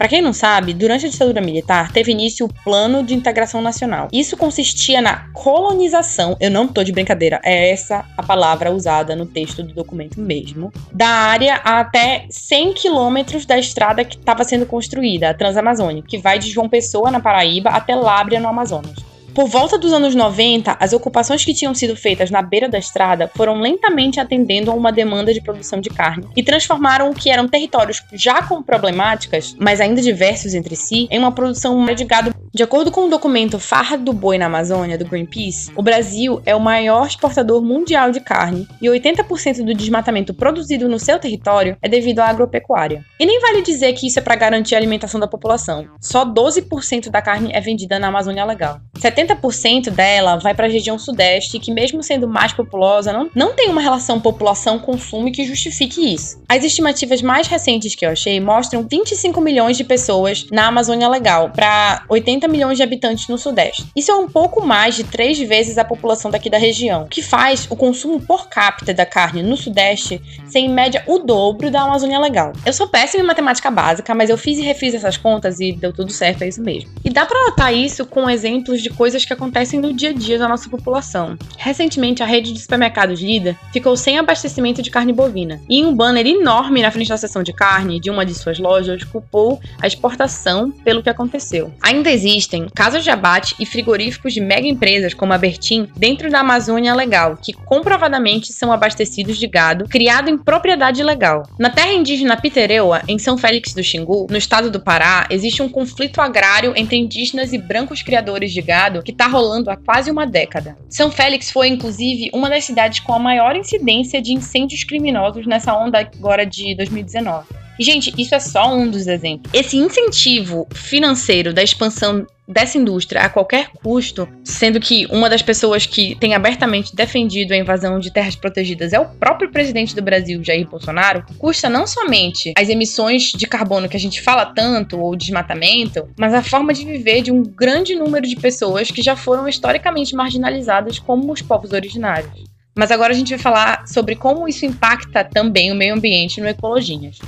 Para 0.00 0.08
quem 0.08 0.22
não 0.22 0.32
sabe, 0.32 0.72
durante 0.72 1.04
a 1.04 1.10
ditadura 1.10 1.42
militar 1.42 1.92
teve 1.92 2.10
início 2.10 2.46
o 2.46 2.64
Plano 2.64 3.02
de 3.02 3.12
Integração 3.12 3.60
Nacional. 3.60 4.08
Isso 4.10 4.34
consistia 4.34 5.02
na 5.02 5.28
colonização, 5.34 6.38
eu 6.40 6.50
não 6.50 6.66
tô 6.66 6.82
de 6.82 6.90
brincadeira, 6.90 7.38
é 7.44 7.70
essa 7.70 8.06
a 8.16 8.22
palavra 8.22 8.72
usada 8.72 9.14
no 9.14 9.26
texto 9.26 9.62
do 9.62 9.74
documento 9.74 10.18
mesmo, 10.18 10.72
da 10.90 11.06
área 11.06 11.56
até 11.56 12.24
100 12.30 12.72
quilômetros 12.72 13.44
da 13.44 13.58
estrada 13.58 14.02
que 14.02 14.16
estava 14.16 14.42
sendo 14.42 14.64
construída, 14.64 15.28
a 15.28 15.34
Transamazônica, 15.34 16.08
que 16.08 16.16
vai 16.16 16.38
de 16.38 16.50
João 16.50 16.66
Pessoa, 16.66 17.10
na 17.10 17.20
Paraíba, 17.20 17.68
até 17.68 17.94
Lábrea, 17.94 18.40
no 18.40 18.48
Amazonas. 18.48 19.09
Por 19.34 19.48
volta 19.48 19.78
dos 19.78 19.92
anos 19.92 20.14
90, 20.14 20.76
as 20.80 20.92
ocupações 20.92 21.44
que 21.44 21.54
tinham 21.54 21.74
sido 21.74 21.94
feitas 21.94 22.30
na 22.30 22.42
beira 22.42 22.68
da 22.68 22.78
estrada 22.78 23.30
foram 23.34 23.60
lentamente 23.60 24.18
atendendo 24.18 24.70
a 24.70 24.74
uma 24.74 24.90
demanda 24.90 25.32
de 25.32 25.40
produção 25.40 25.80
de 25.80 25.88
carne 25.88 26.26
e 26.36 26.42
transformaram 26.42 27.10
o 27.10 27.14
que 27.14 27.30
eram 27.30 27.48
territórios 27.48 28.02
já 28.12 28.42
com 28.42 28.62
problemáticas, 28.62 29.54
mas 29.58 29.80
ainda 29.80 30.02
diversos 30.02 30.52
entre 30.52 30.74
si, 30.74 31.06
em 31.10 31.18
uma 31.18 31.32
produção 31.32 31.84
de 31.94 32.04
gado. 32.04 32.34
De 32.52 32.64
acordo 32.64 32.90
com 32.90 33.06
o 33.06 33.08
documento 33.08 33.60
Farra 33.60 33.96
do 33.96 34.12
Boi 34.12 34.36
na 34.36 34.46
Amazônia, 34.46 34.98
do 34.98 35.04
Greenpeace, 35.04 35.70
o 35.76 35.82
Brasil 35.82 36.42
é 36.44 36.54
o 36.54 36.60
maior 36.60 37.06
exportador 37.06 37.62
mundial 37.62 38.10
de 38.10 38.18
carne 38.18 38.66
e 38.82 38.88
80% 38.88 39.64
do 39.64 39.72
desmatamento 39.72 40.34
produzido 40.34 40.88
no 40.88 40.98
seu 40.98 41.20
território 41.20 41.76
é 41.80 41.88
devido 41.88 42.18
à 42.18 42.26
agropecuária. 42.26 43.04
E 43.20 43.24
nem 43.24 43.38
vale 43.40 43.62
dizer 43.62 43.92
que 43.92 44.08
isso 44.08 44.18
é 44.18 44.22
para 44.22 44.34
garantir 44.34 44.74
a 44.74 44.78
alimentação 44.78 45.20
da 45.20 45.28
população. 45.28 45.86
Só 46.00 46.24
12% 46.26 47.08
da 47.08 47.22
carne 47.22 47.52
é 47.52 47.60
vendida 47.60 48.00
na 48.00 48.08
Amazônia 48.08 48.44
Legal. 48.44 48.80
70% 48.98 49.90
dela 49.90 50.36
vai 50.36 50.52
para 50.52 50.66
a 50.66 50.70
região 50.70 50.98
sudeste, 50.98 51.60
que 51.60 51.72
mesmo 51.72 52.02
sendo 52.02 52.26
mais 52.26 52.52
populosa, 52.52 53.12
não, 53.12 53.30
não 53.32 53.54
tem 53.54 53.70
uma 53.70 53.80
relação 53.80 54.20
população-consumo 54.20 55.30
que 55.30 55.44
justifique 55.44 56.12
isso. 56.12 56.42
As 56.48 56.64
estimativas 56.64 57.22
mais 57.22 57.46
recentes 57.46 57.94
que 57.94 58.04
eu 58.04 58.10
achei 58.10 58.40
mostram 58.40 58.84
25 58.90 59.40
milhões 59.40 59.76
de 59.76 59.84
pessoas 59.84 60.48
na 60.50 60.66
Amazônia 60.66 61.08
Legal 61.08 61.50
para 61.50 62.04
80 62.08 62.39
milhões 62.48 62.76
de 62.76 62.82
habitantes 62.82 63.28
no 63.28 63.38
sudeste. 63.38 63.86
Isso 63.94 64.10
é 64.10 64.14
um 64.14 64.28
pouco 64.28 64.64
mais 64.64 64.94
de 64.94 65.04
três 65.04 65.38
vezes 65.38 65.78
a 65.78 65.84
população 65.84 66.30
daqui 66.30 66.50
da 66.50 66.58
região, 66.58 67.04
o 67.04 67.08
que 67.08 67.22
faz 67.22 67.66
o 67.70 67.76
consumo 67.76 68.20
por 68.20 68.48
capita 68.48 68.92
da 68.92 69.06
carne 69.06 69.42
no 69.42 69.56
sudeste 69.56 70.20
ser 70.46 70.58
em 70.58 70.68
média 70.68 71.02
o 71.06 71.18
dobro 71.18 71.70
da 71.70 71.82
Amazônia 71.82 72.18
Legal. 72.18 72.52
Eu 72.64 72.72
sou 72.72 72.88
péssima 72.88 73.22
em 73.22 73.26
matemática 73.26 73.70
básica, 73.70 74.14
mas 74.14 74.30
eu 74.30 74.38
fiz 74.38 74.58
e 74.58 74.62
refiz 74.62 74.94
essas 74.94 75.16
contas 75.16 75.60
e 75.60 75.72
deu 75.72 75.92
tudo 75.92 76.12
certo, 76.12 76.42
é 76.42 76.48
isso 76.48 76.62
mesmo. 76.62 76.90
E 77.04 77.10
dá 77.10 77.24
para 77.24 77.44
notar 77.46 77.74
isso 77.74 78.04
com 78.06 78.28
exemplos 78.28 78.82
de 78.82 78.90
coisas 78.90 79.24
que 79.24 79.32
acontecem 79.32 79.80
no 79.80 79.92
dia 79.92 80.10
a 80.10 80.12
dia 80.12 80.38
da 80.38 80.48
nossa 80.48 80.68
população. 80.68 81.36
Recentemente, 81.56 82.22
a 82.22 82.26
rede 82.26 82.52
de 82.52 82.60
supermercados 82.60 83.20
líder 83.20 83.56
ficou 83.72 83.96
sem 83.96 84.18
abastecimento 84.18 84.82
de 84.82 84.90
carne 84.90 85.12
bovina, 85.12 85.60
e 85.68 85.84
um 85.84 85.94
banner 85.94 86.26
enorme 86.26 86.82
na 86.82 86.90
frente 86.90 87.08
da 87.08 87.16
seção 87.16 87.42
de 87.42 87.52
carne 87.52 88.00
de 88.00 88.10
uma 88.10 88.24
de 88.24 88.34
suas 88.34 88.58
lojas 88.58 89.04
culpou 89.04 89.60
a 89.80 89.86
exportação 89.86 90.70
pelo 90.70 91.02
que 91.02 91.10
aconteceu. 91.10 91.72
Ainda 91.82 92.10
existem 92.30 92.68
casas 92.74 93.02
de 93.02 93.10
abate 93.10 93.54
e 93.58 93.66
frigoríficos 93.66 94.32
de 94.32 94.40
mega 94.40 94.66
empresas 94.66 95.12
como 95.12 95.32
a 95.32 95.38
Bertin 95.38 95.88
dentro 95.96 96.30
da 96.30 96.40
Amazônia 96.40 96.94
Legal, 96.94 97.36
que 97.36 97.52
comprovadamente 97.52 98.52
são 98.52 98.72
abastecidos 98.72 99.36
de 99.38 99.46
gado 99.46 99.88
criado 99.88 100.30
em 100.30 100.38
propriedade 100.38 101.02
legal. 101.02 101.42
Na 101.58 101.70
terra 101.70 101.92
indígena 101.92 102.36
Pitereua, 102.36 103.02
em 103.08 103.18
São 103.18 103.36
Félix 103.36 103.74
do 103.74 103.82
Xingu, 103.82 104.26
no 104.30 104.36
estado 104.36 104.70
do 104.70 104.80
Pará, 104.80 105.26
existe 105.30 105.62
um 105.62 105.68
conflito 105.68 106.20
agrário 106.20 106.72
entre 106.76 106.96
indígenas 106.96 107.52
e 107.52 107.58
brancos 107.58 108.02
criadores 108.02 108.52
de 108.52 108.62
gado 108.62 109.02
que 109.02 109.10
está 109.10 109.26
rolando 109.26 109.70
há 109.70 109.76
quase 109.76 110.10
uma 110.10 110.26
década. 110.26 110.76
São 110.88 111.10
Félix 111.10 111.50
foi, 111.50 111.68
inclusive, 111.68 112.30
uma 112.32 112.48
das 112.48 112.64
cidades 112.64 113.00
com 113.00 113.12
a 113.12 113.18
maior 113.18 113.56
incidência 113.56 114.22
de 114.22 114.32
incêndios 114.32 114.84
criminosos 114.84 115.46
nessa 115.46 115.74
onda 115.76 115.98
agora 115.98 116.46
de 116.46 116.74
2019. 116.76 117.60
E, 117.80 117.82
gente, 117.82 118.12
isso 118.18 118.34
é 118.34 118.38
só 118.38 118.74
um 118.74 118.90
dos 118.90 119.06
exemplos. 119.06 119.50
Esse 119.54 119.78
incentivo 119.78 120.68
financeiro 120.70 121.54
da 121.54 121.62
expansão 121.62 122.26
dessa 122.46 122.76
indústria 122.76 123.22
a 123.22 123.28
qualquer 123.30 123.70
custo, 123.82 124.28
sendo 124.44 124.78
que 124.78 125.06
uma 125.06 125.30
das 125.30 125.40
pessoas 125.40 125.86
que 125.86 126.14
tem 126.16 126.34
abertamente 126.34 126.94
defendido 126.94 127.52
a 127.52 127.56
invasão 127.56 127.98
de 127.98 128.12
terras 128.12 128.36
protegidas 128.36 128.92
é 128.92 129.00
o 129.00 129.08
próprio 129.08 129.50
presidente 129.50 129.94
do 129.94 130.02
Brasil, 130.02 130.44
Jair 130.44 130.68
Bolsonaro, 130.68 131.24
custa 131.38 131.70
não 131.70 131.86
somente 131.86 132.52
as 132.54 132.68
emissões 132.68 133.32
de 133.32 133.46
carbono 133.46 133.88
que 133.88 133.96
a 133.96 134.00
gente 134.00 134.20
fala 134.20 134.44
tanto 134.44 135.00
ou 135.00 135.16
desmatamento, 135.16 136.06
mas 136.18 136.34
a 136.34 136.42
forma 136.42 136.74
de 136.74 136.84
viver 136.84 137.22
de 137.22 137.32
um 137.32 137.42
grande 137.42 137.94
número 137.94 138.26
de 138.26 138.36
pessoas 138.36 138.90
que 138.90 139.00
já 139.00 139.16
foram 139.16 139.48
historicamente 139.48 140.14
marginalizadas 140.14 140.98
como 140.98 141.32
os 141.32 141.40
povos 141.40 141.72
originários. 141.72 142.44
Mas 142.76 142.90
agora 142.90 143.14
a 143.14 143.16
gente 143.16 143.30
vai 143.30 143.38
falar 143.38 143.88
sobre 143.88 144.16
como 144.16 144.46
isso 144.46 144.66
impacta 144.66 145.24
também 145.24 145.72
o 145.72 145.74
meio 145.74 145.94
ambiente 145.94 146.42
no 146.42 146.48
Ecologinhas. 146.48 147.18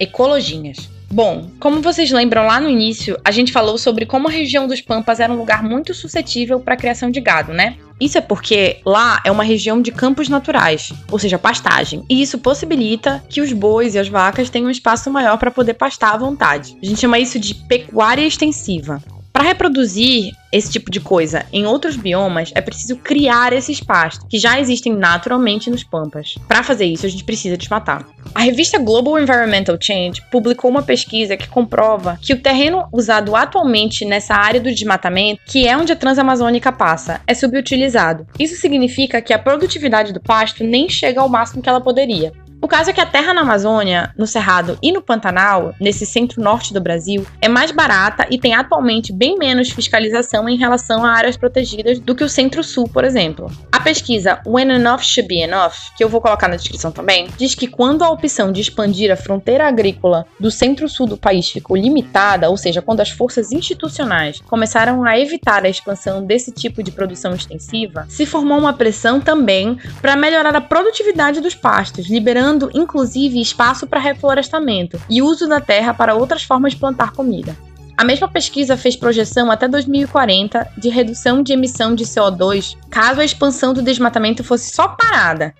Ecologinhas. 0.00 0.88
Bom, 1.10 1.50
como 1.58 1.80
vocês 1.80 2.10
lembram 2.10 2.46
lá 2.46 2.60
no 2.60 2.68
início, 2.68 3.18
a 3.24 3.30
gente 3.30 3.50
falou 3.50 3.78
sobre 3.78 4.04
como 4.04 4.28
a 4.28 4.30
região 4.30 4.66
dos 4.66 4.82
Pampas 4.82 5.20
era 5.20 5.32
um 5.32 5.36
lugar 5.36 5.62
muito 5.62 5.94
suscetível 5.94 6.60
para 6.60 6.74
a 6.74 6.76
criação 6.76 7.10
de 7.10 7.18
gado, 7.18 7.54
né? 7.54 7.78
Isso 7.98 8.18
é 8.18 8.20
porque 8.20 8.80
lá 8.84 9.20
é 9.24 9.30
uma 9.30 9.42
região 9.42 9.80
de 9.80 9.90
campos 9.90 10.28
naturais, 10.28 10.92
ou 11.10 11.18
seja, 11.18 11.38
pastagem, 11.38 12.04
e 12.10 12.20
isso 12.20 12.38
possibilita 12.38 13.24
que 13.28 13.40
os 13.40 13.52
bois 13.54 13.94
e 13.94 13.98
as 13.98 14.08
vacas 14.08 14.50
tenham 14.50 14.68
um 14.68 14.70
espaço 14.70 15.10
maior 15.10 15.38
para 15.38 15.50
poder 15.50 15.74
pastar 15.74 16.14
à 16.14 16.18
vontade. 16.18 16.76
A 16.82 16.86
gente 16.86 17.00
chama 17.00 17.18
isso 17.18 17.38
de 17.38 17.54
pecuária 17.54 18.26
extensiva. 18.26 19.02
Para 19.38 19.46
reproduzir 19.46 20.32
esse 20.50 20.68
tipo 20.68 20.90
de 20.90 20.98
coisa 20.98 21.46
em 21.52 21.64
outros 21.64 21.94
biomas, 21.94 22.50
é 22.56 22.60
preciso 22.60 22.96
criar 22.96 23.52
esses 23.52 23.78
pastos, 23.78 24.26
que 24.28 24.36
já 24.36 24.58
existem 24.58 24.92
naturalmente 24.92 25.70
nos 25.70 25.84
pampas. 25.84 26.34
Para 26.48 26.64
fazer 26.64 26.86
isso, 26.86 27.06
a 27.06 27.08
gente 27.08 27.22
precisa 27.22 27.56
desmatar. 27.56 28.04
A 28.34 28.40
revista 28.40 28.80
Global 28.80 29.16
Environmental 29.16 29.78
Change 29.80 30.20
publicou 30.32 30.68
uma 30.68 30.82
pesquisa 30.82 31.36
que 31.36 31.46
comprova 31.46 32.18
que 32.20 32.32
o 32.32 32.42
terreno 32.42 32.88
usado 32.92 33.36
atualmente 33.36 34.04
nessa 34.04 34.34
área 34.34 34.60
do 34.60 34.74
desmatamento, 34.74 35.40
que 35.46 35.68
é 35.68 35.76
onde 35.76 35.92
a 35.92 35.96
Transamazônica 35.96 36.72
passa, 36.72 37.20
é 37.24 37.32
subutilizado. 37.32 38.26
Isso 38.40 38.56
significa 38.56 39.22
que 39.22 39.32
a 39.32 39.38
produtividade 39.38 40.12
do 40.12 40.20
pasto 40.20 40.64
nem 40.64 40.88
chega 40.88 41.20
ao 41.20 41.28
máximo 41.28 41.62
que 41.62 41.68
ela 41.68 41.80
poderia. 41.80 42.32
O 42.60 42.66
caso 42.66 42.90
é 42.90 42.92
que 42.92 43.00
a 43.00 43.06
terra 43.06 43.32
na 43.32 43.42
Amazônia, 43.42 44.12
no 44.18 44.26
Cerrado 44.26 44.76
e 44.82 44.90
no 44.90 45.00
Pantanal, 45.00 45.74
nesse 45.80 46.04
centro-norte 46.04 46.74
do 46.74 46.80
Brasil, 46.80 47.24
é 47.40 47.48
mais 47.48 47.70
barata 47.70 48.26
e 48.30 48.36
tem 48.36 48.52
atualmente 48.52 49.12
bem 49.12 49.38
menos 49.38 49.70
fiscalização 49.70 50.48
em 50.48 50.56
relação 50.56 51.04
a 51.04 51.12
áreas 51.12 51.36
protegidas 51.36 52.00
do 52.00 52.16
que 52.16 52.24
o 52.24 52.28
centro-sul, 52.28 52.88
por 52.88 53.04
exemplo. 53.04 53.48
A 53.70 53.78
pesquisa 53.78 54.40
When 54.44 54.72
Enough 54.72 55.02
Should 55.02 55.28
Be 55.28 55.40
Enough, 55.42 55.94
que 55.96 56.02
eu 56.02 56.08
vou 56.08 56.20
colocar 56.20 56.48
na 56.48 56.56
descrição 56.56 56.90
também, 56.90 57.28
diz 57.38 57.54
que 57.54 57.68
quando 57.68 58.02
a 58.02 58.10
opção 58.10 58.50
de 58.50 58.60
expandir 58.60 59.12
a 59.12 59.16
fronteira 59.16 59.68
agrícola 59.68 60.26
do 60.40 60.50
centro-sul 60.50 61.06
do 61.06 61.16
país 61.16 61.48
ficou 61.48 61.76
limitada, 61.76 62.50
ou 62.50 62.56
seja, 62.56 62.82
quando 62.82 63.00
as 63.00 63.10
forças 63.10 63.52
institucionais 63.52 64.40
começaram 64.40 65.04
a 65.04 65.16
evitar 65.16 65.64
a 65.64 65.68
expansão 65.68 66.24
desse 66.24 66.50
tipo 66.50 66.82
de 66.82 66.90
produção 66.90 67.34
extensiva, 67.34 68.04
se 68.08 68.26
formou 68.26 68.58
uma 68.58 68.72
pressão 68.72 69.20
também 69.20 69.78
para 70.02 70.16
melhorar 70.16 70.56
a 70.56 70.60
produtividade 70.60 71.40
dos 71.40 71.54
pastos, 71.54 72.08
liberando 72.08 72.47
criando 72.48 72.70
inclusive 72.72 73.40
espaço 73.40 73.86
para 73.86 74.00
reflorestamento 74.00 74.98
e 75.10 75.20
uso 75.20 75.46
da 75.46 75.60
terra 75.60 75.92
para 75.92 76.14
outras 76.14 76.42
formas 76.42 76.72
de 76.72 76.78
plantar 76.78 77.12
comida. 77.12 77.54
A 77.94 78.04
mesma 78.04 78.26
pesquisa 78.28 78.76
fez 78.76 78.96
projeção 78.96 79.50
até 79.50 79.68
2040 79.68 80.66
de 80.78 80.88
redução 80.88 81.42
de 81.42 81.52
emissão 81.52 81.94
de 81.94 82.04
CO2 82.04 82.76
caso 82.88 83.20
a 83.20 83.24
expansão 83.24 83.74
do 83.74 83.82
desmatamento 83.82 84.42
fosse 84.42 84.70
só 84.70 84.88
parada. 84.88 85.54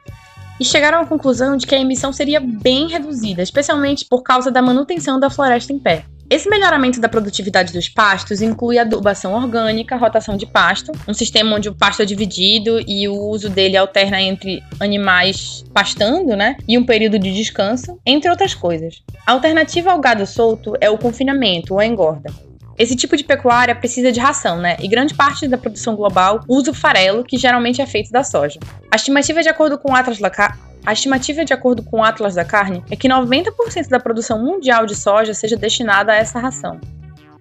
E 0.58 0.64
chegaram 0.64 1.00
à 1.00 1.06
conclusão 1.06 1.56
de 1.56 1.66
que 1.66 1.74
a 1.74 1.78
emissão 1.78 2.12
seria 2.12 2.40
bem 2.40 2.88
reduzida, 2.88 3.42
especialmente 3.42 4.04
por 4.04 4.22
causa 4.22 4.50
da 4.50 4.62
manutenção 4.62 5.20
da 5.20 5.28
floresta 5.28 5.72
em 5.72 5.78
pé. 5.78 6.04
Esse 6.30 6.46
melhoramento 6.50 7.00
da 7.00 7.08
produtividade 7.08 7.72
dos 7.72 7.88
pastos 7.88 8.42
inclui 8.42 8.78
adubação 8.78 9.32
orgânica, 9.32 9.96
rotação 9.96 10.36
de 10.36 10.44
pasto, 10.44 10.92
um 11.08 11.14
sistema 11.14 11.56
onde 11.56 11.70
o 11.70 11.74
pasto 11.74 12.02
é 12.02 12.04
dividido 12.04 12.78
e 12.86 13.08
o 13.08 13.14
uso 13.14 13.48
dele 13.48 13.78
alterna 13.78 14.20
entre 14.20 14.62
animais 14.78 15.64
pastando, 15.72 16.36
né, 16.36 16.56
e 16.68 16.76
um 16.76 16.84
período 16.84 17.18
de 17.18 17.32
descanso, 17.32 17.98
entre 18.04 18.30
outras 18.30 18.54
coisas. 18.54 19.02
A 19.26 19.32
alternativa 19.32 19.90
ao 19.90 20.00
gado 20.00 20.26
solto 20.26 20.74
é 20.82 20.90
o 20.90 20.98
confinamento 20.98 21.72
ou 21.72 21.80
a 21.80 21.86
engorda. 21.86 22.30
Esse 22.78 22.94
tipo 22.94 23.16
de 23.16 23.24
pecuária 23.24 23.74
precisa 23.74 24.12
de 24.12 24.20
ração, 24.20 24.58
né? 24.58 24.76
E 24.80 24.86
grande 24.86 25.14
parte 25.14 25.48
da 25.48 25.58
produção 25.58 25.96
global 25.96 26.44
usa 26.46 26.70
o 26.70 26.74
farelo, 26.74 27.24
que 27.24 27.36
geralmente 27.36 27.82
é 27.82 27.86
feito 27.86 28.12
da 28.12 28.22
soja. 28.22 28.60
A 28.90 28.96
estimativa 28.96 29.42
de 29.42 29.48
acordo 29.48 29.76
com 29.76 29.90
o 29.90 29.94
Atlas 29.96 30.18
a 30.86 30.92
estimativa, 30.92 31.44
de 31.44 31.52
acordo 31.52 31.82
com 31.82 31.98
o 31.98 32.04
Atlas 32.04 32.34
da 32.34 32.44
Carne, 32.44 32.82
é 32.90 32.96
que 32.96 33.08
90% 33.08 33.88
da 33.88 34.00
produção 34.00 34.42
mundial 34.42 34.86
de 34.86 34.94
soja 34.94 35.34
seja 35.34 35.56
destinada 35.56 36.12
a 36.12 36.16
essa 36.16 36.38
ração. 36.38 36.80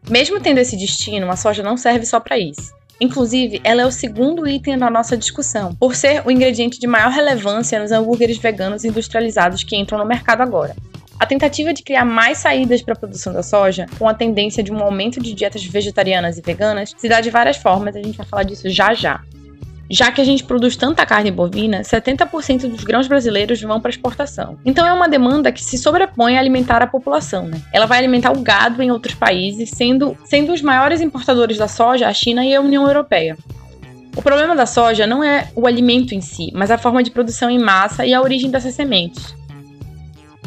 Mesmo 0.09 0.39
tendo 0.39 0.57
esse 0.57 0.75
destino, 0.75 1.29
a 1.29 1.35
soja 1.35 1.63
não 1.63 1.77
serve 1.77 2.05
só 2.05 2.19
para 2.19 2.37
isso. 2.37 2.73
Inclusive, 2.99 3.61
ela 3.63 3.83
é 3.83 3.85
o 3.85 3.91
segundo 3.91 4.47
item 4.47 4.77
da 4.77 4.89
nossa 4.89 5.15
discussão, 5.15 5.73
por 5.75 5.95
ser 5.95 6.23
o 6.25 6.31
ingrediente 6.31 6.79
de 6.79 6.87
maior 6.87 7.11
relevância 7.11 7.79
nos 7.79 7.91
hambúrgueres 7.91 8.37
veganos 8.37 8.83
industrializados 8.83 9.63
que 9.63 9.77
entram 9.77 9.99
no 9.99 10.05
mercado 10.05 10.41
agora. 10.41 10.75
A 11.19 11.25
tentativa 11.25 11.73
de 11.73 11.81
criar 11.81 12.05
mais 12.05 12.37
saídas 12.37 12.81
para 12.81 12.93
a 12.93 12.97
produção 12.97 13.33
da 13.33 13.41
soja, 13.41 13.87
com 13.97 14.07
a 14.07 14.13
tendência 14.13 14.61
de 14.61 14.71
um 14.71 14.79
aumento 14.79 15.19
de 15.19 15.33
dietas 15.33 15.65
vegetarianas 15.65 16.37
e 16.37 16.41
veganas, 16.41 16.93
se 16.95 17.09
dá 17.09 17.19
de 17.21 17.31
várias 17.31 17.57
formas, 17.57 17.95
a 17.95 18.01
gente 18.01 18.17
vai 18.17 18.25
falar 18.25 18.43
disso 18.43 18.69
já 18.69 18.93
já. 18.93 19.21
Já 19.89 20.11
que 20.11 20.19
a 20.19 20.23
gente 20.23 20.43
produz 20.43 20.75
tanta 20.75 21.05
carne 21.05 21.31
bovina, 21.31 21.81
70% 21.81 22.67
dos 22.67 22.83
grãos 22.83 23.07
brasileiros 23.07 23.61
vão 23.61 23.79
para 23.79 23.89
exportação. 23.89 24.59
Então 24.65 24.85
é 24.85 24.91
uma 24.91 25.07
demanda 25.07 25.51
que 25.51 25.63
se 25.63 25.77
sobrepõe 25.77 26.37
a 26.37 26.39
alimentar 26.39 26.83
a 26.83 26.87
população, 26.87 27.47
né? 27.47 27.61
Ela 27.73 27.85
vai 27.85 27.97
alimentar 27.97 28.31
o 28.31 28.41
gado 28.41 28.83
em 28.83 28.91
outros 28.91 29.15
países, 29.15 29.69
sendo, 29.69 30.15
sendo 30.25 30.51
os 30.51 30.61
maiores 30.61 30.99
importadores 30.99 31.57
da 31.57 31.69
soja 31.69 32.07
a 32.07 32.13
China 32.13 32.45
e 32.45 32.53
a 32.53 32.61
União 32.61 32.85
Europeia. 32.85 33.37
O 34.15 34.21
problema 34.21 34.55
da 34.55 34.65
soja 34.65 35.07
não 35.07 35.23
é 35.23 35.47
o 35.55 35.65
alimento 35.65 36.13
em 36.13 36.21
si, 36.21 36.51
mas 36.53 36.69
a 36.69 36.77
forma 36.77 37.01
de 37.01 37.09
produção 37.09 37.49
em 37.49 37.59
massa 37.59 38.05
e 38.05 38.13
a 38.13 38.21
origem 38.21 38.51
dessas 38.51 38.73
sementes. 38.73 39.33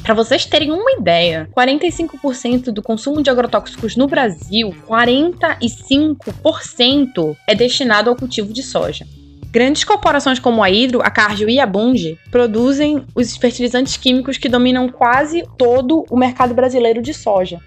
Para 0.03 0.15
vocês 0.15 0.47
terem 0.47 0.73
uma 0.73 0.93
ideia, 0.93 1.49
45% 1.55 2.73
do 2.73 2.83
consumo 2.83 3.23
de 3.23 3.31
agrotóxicos 3.31 3.97
no 3.97 4.07
Brasil, 4.07 4.75
45% 4.89 7.37
é 7.47 7.55
destinado 7.55 8.09
ao 8.09 8.17
cultivo 8.17 8.51
de 8.53 8.63
soja. 8.63 9.07
Grandes 9.53 9.85
corporações 9.85 10.39
como 10.39 10.63
a 10.63 10.71
Hidro, 10.71 11.03
a 11.03 11.11
Cargill 11.11 11.49
e 11.49 11.59
a 11.59 11.67
Bunge 11.67 12.17
produzem 12.31 13.05
os 13.15 13.37
fertilizantes 13.37 13.97
químicos 13.97 14.39
que 14.39 14.49
dominam 14.49 14.89
quase 14.89 15.43
todo 15.59 16.05
o 16.09 16.17
mercado 16.17 16.55
brasileiro 16.55 17.03
de 17.03 17.13
soja. 17.13 17.61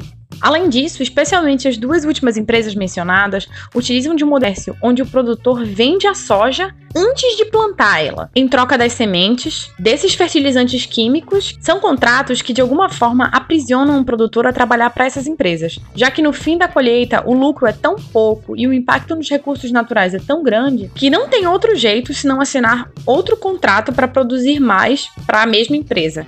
Além 0.44 0.68
disso, 0.68 1.02
especialmente 1.02 1.70
as 1.70 1.78
duas 1.78 2.04
últimas 2.04 2.36
empresas 2.36 2.76
mencionadas 2.76 3.48
utilizam 3.74 4.14
de 4.14 4.26
um 4.26 4.34
onde 4.82 5.02
o 5.02 5.06
produtor 5.06 5.64
vende 5.64 6.06
a 6.06 6.14
soja 6.14 6.76
antes 6.94 7.38
de 7.38 7.46
plantar 7.46 8.04
ela, 8.04 8.30
em 8.36 8.46
troca 8.46 8.78
das 8.78 8.92
sementes, 8.92 9.72
desses 9.80 10.16
fertilizantes 10.16 10.86
químicos. 10.86 11.56
São 11.62 11.80
contratos 11.80 12.42
que 12.42 12.52
de 12.52 12.60
alguma 12.60 12.90
forma 12.90 13.30
aprisionam 13.32 14.02
o 14.02 14.04
produtor 14.04 14.46
a 14.46 14.52
trabalhar 14.52 14.90
para 14.90 15.06
essas 15.06 15.28
empresas, 15.28 15.80
já 15.96 16.12
que 16.12 16.22
no 16.22 16.34
fim 16.34 16.58
da 16.58 16.68
colheita 16.68 17.24
o 17.26 17.34
lucro 17.34 17.66
é 17.66 17.72
tão 17.72 17.96
pouco 17.96 18.58
e 18.58 18.68
o 18.68 18.74
impacto 18.74 19.16
nos 19.16 19.30
recursos 19.30 19.72
naturais 19.72 20.14
é 20.14 20.20
tão 20.20 20.44
grande 20.44 20.92
que 20.94 21.10
não 21.10 21.30
tem 21.30 21.48
outro 21.48 21.74
jeito 21.74 22.14
senão 22.14 22.42
assinar 22.42 22.92
outro 23.06 23.38
contrato 23.38 23.94
para 23.94 24.10
produzir 24.10 24.60
mais 24.60 25.08
para 25.26 25.44
a 25.44 25.48
mesma 25.48 25.78
empresa. 25.78 26.28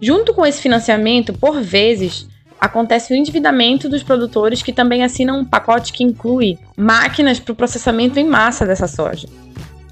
Junto 0.00 0.32
com 0.32 0.46
esse 0.46 0.62
financiamento, 0.62 1.34
por 1.34 1.60
vezes, 1.60 2.26
acontece 2.64 3.12
o 3.12 3.16
endividamento 3.16 3.88
dos 3.88 4.02
produtores 4.02 4.62
que 4.62 4.72
também 4.72 5.04
assinam 5.04 5.40
um 5.40 5.44
pacote 5.44 5.92
que 5.92 6.02
inclui 6.02 6.58
máquinas 6.76 7.38
para 7.38 7.52
o 7.52 7.54
processamento 7.54 8.18
em 8.18 8.24
massa 8.24 8.64
dessa 8.64 8.88
soja. 8.88 9.28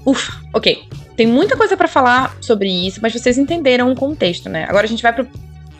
Ufa, 0.03 0.33
ok. 0.51 0.83
Tem 1.15 1.27
muita 1.27 1.55
coisa 1.55 1.77
para 1.77 1.87
falar 1.87 2.35
sobre 2.41 2.67
isso, 2.67 2.99
mas 3.01 3.13
vocês 3.13 3.37
entenderam 3.37 3.91
o 3.91 3.95
contexto, 3.95 4.49
né? 4.49 4.65
Agora 4.67 4.85
a 4.85 4.89
gente 4.89 5.03
vai 5.03 5.13
pro 5.13 5.27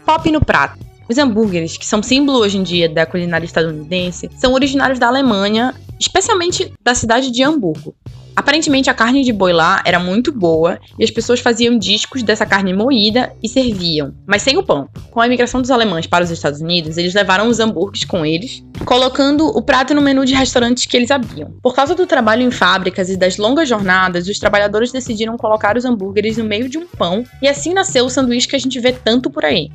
pop 0.06 0.32
no 0.32 0.40
prato. 0.40 0.78
Os 1.10 1.18
hambúrgueres, 1.18 1.78
que 1.78 1.86
são 1.86 2.04
símbolo 2.04 2.40
hoje 2.40 2.58
em 2.58 2.64
dia 2.64 2.88
da 2.88 3.06
culinária 3.06 3.46
estadunidense, 3.46 4.30
são 4.38 4.54
originários 4.54 5.00
da 5.00 5.08
Alemanha, 5.08 5.74
especialmente 6.00 6.72
da 6.82 6.94
cidade 6.94 7.32
de 7.32 7.44
Hamburgo. 7.44 7.96
Aparentemente 8.36 8.90
a 8.90 8.94
carne 8.94 9.24
de 9.24 9.32
boi 9.32 9.54
lá 9.54 9.82
era 9.86 10.00
muito 10.00 10.32
boa 10.32 10.80
e 10.98 11.04
as 11.04 11.12
pessoas 11.12 11.40
faziam 11.40 11.78
discos 11.78 12.24
dessa 12.24 12.46
carne 12.46 12.74
moída 12.74 13.34
e 13.42 13.48
serviam, 13.48 14.14
mas 14.26 14.42
sem 14.42 14.58
o 14.58 14.64
pão. 14.64 14.90
Com 15.12 15.20
a 15.20 15.28
imigração 15.28 15.62
dos 15.62 15.72
alemães 15.72 16.08
para 16.08 16.24
os 16.24 16.32
Estados 16.32 16.62
Unidos, 16.62 16.98
eles 16.98 17.14
levaram 17.14 17.48
os 17.48 17.60
hambúrgueres 17.60 18.06
com 18.06 18.26
eles, 18.26 18.64
colocando 18.86 19.46
o 19.48 19.62
prato 19.62 19.94
no 19.94 20.02
menu 20.02 20.26
de 20.26 20.34
restaurantes 20.34 20.86
que 20.86 20.98
eles 20.98 21.12
abriam. 21.12 21.54
Por 21.62 21.76
causa 21.76 21.94
do 21.94 22.08
trabalho 22.08 22.42
em 22.42 22.52
fábricas 22.52 23.10
e 23.10 23.18
das 23.18 23.38
longas 23.38 23.70
jornadas, 23.70 24.28
os 24.28 24.40
trabalhadores 24.40 24.92
decidiram 24.92 25.38
colocar 25.38 25.78
os 25.78 25.86
hambúrgueres 25.86 26.38
no 26.38 26.44
meio 26.44 26.68
de 26.68 26.78
um 26.78 26.88
pão 26.88 27.24
e 27.42 27.48
assim 27.48 27.74
nasceu 27.74 28.06
o 28.06 28.10
sanduíche 28.10 28.48
que 28.48 28.56
a 28.56 28.60
gente 28.60 28.80
vê 28.80 28.92
tanto 28.92 29.30
por 29.30 29.46
aí. 29.46 29.70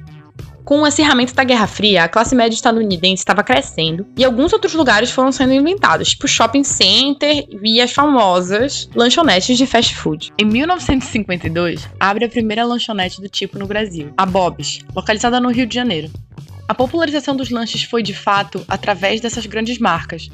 Com 0.68 0.80
o 0.80 0.84
acirramento 0.84 1.34
da 1.34 1.44
Guerra 1.44 1.66
Fria, 1.66 2.04
a 2.04 2.08
classe 2.10 2.34
média 2.34 2.54
estadunidense 2.54 3.22
estava 3.22 3.42
crescendo 3.42 4.06
e 4.14 4.22
alguns 4.22 4.52
outros 4.52 4.74
lugares 4.74 5.10
foram 5.10 5.32
sendo 5.32 5.54
inventados, 5.54 6.10
tipo 6.10 6.28
shopping 6.28 6.62
center 6.62 7.46
e 7.62 7.80
as 7.80 7.90
famosas 7.90 8.86
lanchonetes 8.94 9.56
de 9.56 9.66
fast 9.66 9.94
food. 9.94 10.30
Em 10.38 10.44
1952, 10.44 11.88
abre 11.98 12.26
a 12.26 12.28
primeira 12.28 12.66
lanchonete 12.66 13.18
do 13.18 13.30
tipo 13.30 13.58
no 13.58 13.66
Brasil, 13.66 14.12
a 14.14 14.26
Bob's, 14.26 14.80
localizada 14.94 15.40
no 15.40 15.50
Rio 15.50 15.66
de 15.66 15.74
Janeiro. 15.74 16.10
A 16.68 16.74
popularização 16.74 17.34
dos 17.34 17.48
lanches 17.48 17.84
foi 17.84 18.02
de 18.02 18.12
fato 18.12 18.62
através 18.68 19.22
dessas 19.22 19.46
grandes 19.46 19.78
marcas, 19.78 20.28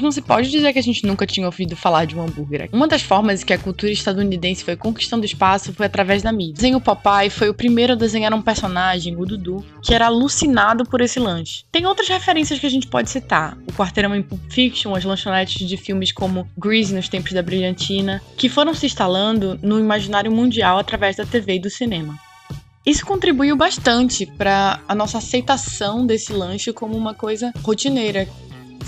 Não 0.00 0.12
se 0.12 0.22
pode 0.22 0.50
dizer 0.50 0.72
que 0.72 0.78
a 0.78 0.82
gente 0.82 1.06
nunca 1.06 1.26
tinha 1.26 1.46
ouvido 1.46 1.76
falar 1.76 2.04
de 2.04 2.16
um 2.16 2.22
hambúrguer. 2.22 2.68
Uma 2.72 2.86
das 2.86 3.02
formas 3.02 3.42
que 3.42 3.52
a 3.52 3.58
cultura 3.58 3.92
estadunidense 3.92 4.64
foi 4.64 4.76
conquistando 4.76 5.24
espaço 5.24 5.72
foi 5.72 5.86
através 5.86 6.22
da 6.22 6.32
mídia. 6.32 6.52
O 6.52 6.54
desenho 6.54 6.80
Popeye 6.80 7.30
foi 7.30 7.48
o 7.48 7.54
primeiro 7.54 7.94
a 7.94 7.96
desenhar 7.96 8.32
um 8.32 8.42
personagem, 8.42 9.16
o 9.16 9.26
Dudu, 9.26 9.64
que 9.82 9.94
era 9.94 10.06
alucinado 10.06 10.84
por 10.84 11.00
esse 11.00 11.18
lanche. 11.18 11.64
Tem 11.72 11.86
outras 11.86 12.08
referências 12.08 12.58
que 12.58 12.66
a 12.66 12.70
gente 12.70 12.86
pode 12.86 13.10
citar. 13.10 13.58
O 13.66 13.72
Quarteirão 13.72 14.14
em 14.14 14.22
Pulp 14.22 14.40
Fiction, 14.50 14.94
as 14.94 15.04
lanchonetes 15.04 15.66
de 15.66 15.76
filmes 15.76 16.12
como 16.12 16.48
Grease 16.56 16.94
nos 16.94 17.08
tempos 17.08 17.32
da 17.32 17.42
Brilhantina, 17.42 18.22
que 18.36 18.48
foram 18.48 18.74
se 18.74 18.86
instalando 18.86 19.58
no 19.62 19.78
imaginário 19.78 20.30
mundial 20.30 20.78
através 20.78 21.16
da 21.16 21.26
TV 21.26 21.56
e 21.56 21.60
do 21.60 21.70
cinema. 21.70 22.18
Isso 22.88 23.04
contribuiu 23.04 23.54
bastante 23.54 24.24
para 24.24 24.80
a 24.88 24.94
nossa 24.94 25.18
aceitação 25.18 26.06
desse 26.06 26.32
lanche 26.32 26.72
como 26.72 26.96
uma 26.96 27.12
coisa 27.12 27.52
rotineira, 27.62 28.26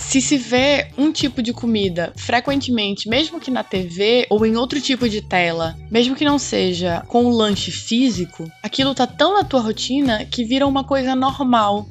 se 0.01 0.21
se 0.21 0.37
vê 0.37 0.89
um 0.99 1.13
tipo 1.13 1.41
de 1.41 1.53
comida 1.53 2.13
frequentemente, 2.17 3.09
mesmo 3.09 3.39
que 3.39 3.51
na 3.51 3.63
TV 3.63 4.27
ou 4.29 4.45
em 4.45 4.57
outro 4.57 4.81
tipo 4.81 5.09
de 5.09 5.21
tela, 5.21 5.77
mesmo 5.91 6.17
que 6.17 6.25
não 6.25 6.39
seja 6.39 7.05
com 7.07 7.27
o 7.27 7.31
lanche 7.31 7.71
físico, 7.71 8.51
aquilo 8.63 8.95
tá 8.95 9.07
tão 9.07 9.35
na 9.35 9.45
tua 9.45 9.61
rotina 9.61 10.25
que 10.25 10.45
vira 10.45 10.67
uma 10.67 10.83
coisa 10.83 11.15
normal. 11.15 11.87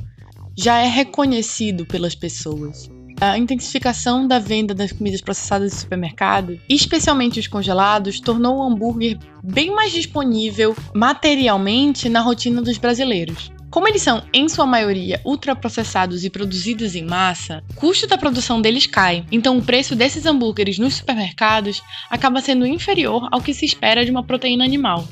Já 0.57 0.79
é 0.79 0.87
reconhecido 0.87 1.85
pelas 1.85 2.13
pessoas. 2.13 2.89
A 3.21 3.37
intensificação 3.37 4.27
da 4.27 4.39
venda 4.39 4.73
das 4.73 4.91
comidas 4.91 5.21
processadas 5.21 5.71
de 5.71 5.77
supermercado, 5.77 6.59
especialmente 6.67 7.39
os 7.39 7.47
congelados, 7.47 8.19
tornou 8.19 8.57
o 8.57 8.63
hambúrguer 8.63 9.17
bem 9.43 9.73
mais 9.73 9.93
disponível 9.93 10.75
materialmente 10.93 12.09
na 12.09 12.21
rotina 12.21 12.61
dos 12.61 12.77
brasileiros. 12.77 13.51
Como 13.69 13.87
eles 13.87 14.01
são, 14.01 14.23
em 14.33 14.49
sua 14.49 14.65
maioria, 14.65 15.21
ultraprocessados 15.23 16.23
e 16.23 16.29
produzidos 16.29 16.95
em 16.95 17.05
massa, 17.05 17.63
o 17.69 17.73
custo 17.75 18.07
da 18.07 18.17
produção 18.17 18.59
deles 18.59 18.87
cai, 18.87 19.23
então 19.31 19.57
o 19.57 19.61
preço 19.61 19.95
desses 19.95 20.25
hambúrgueres 20.25 20.79
nos 20.79 20.95
supermercados 20.95 21.81
acaba 22.09 22.41
sendo 22.41 22.65
inferior 22.65 23.27
ao 23.31 23.41
que 23.41 23.53
se 23.53 23.65
espera 23.65 24.03
de 24.03 24.09
uma 24.09 24.23
proteína 24.23 24.63
animal. 24.63 25.07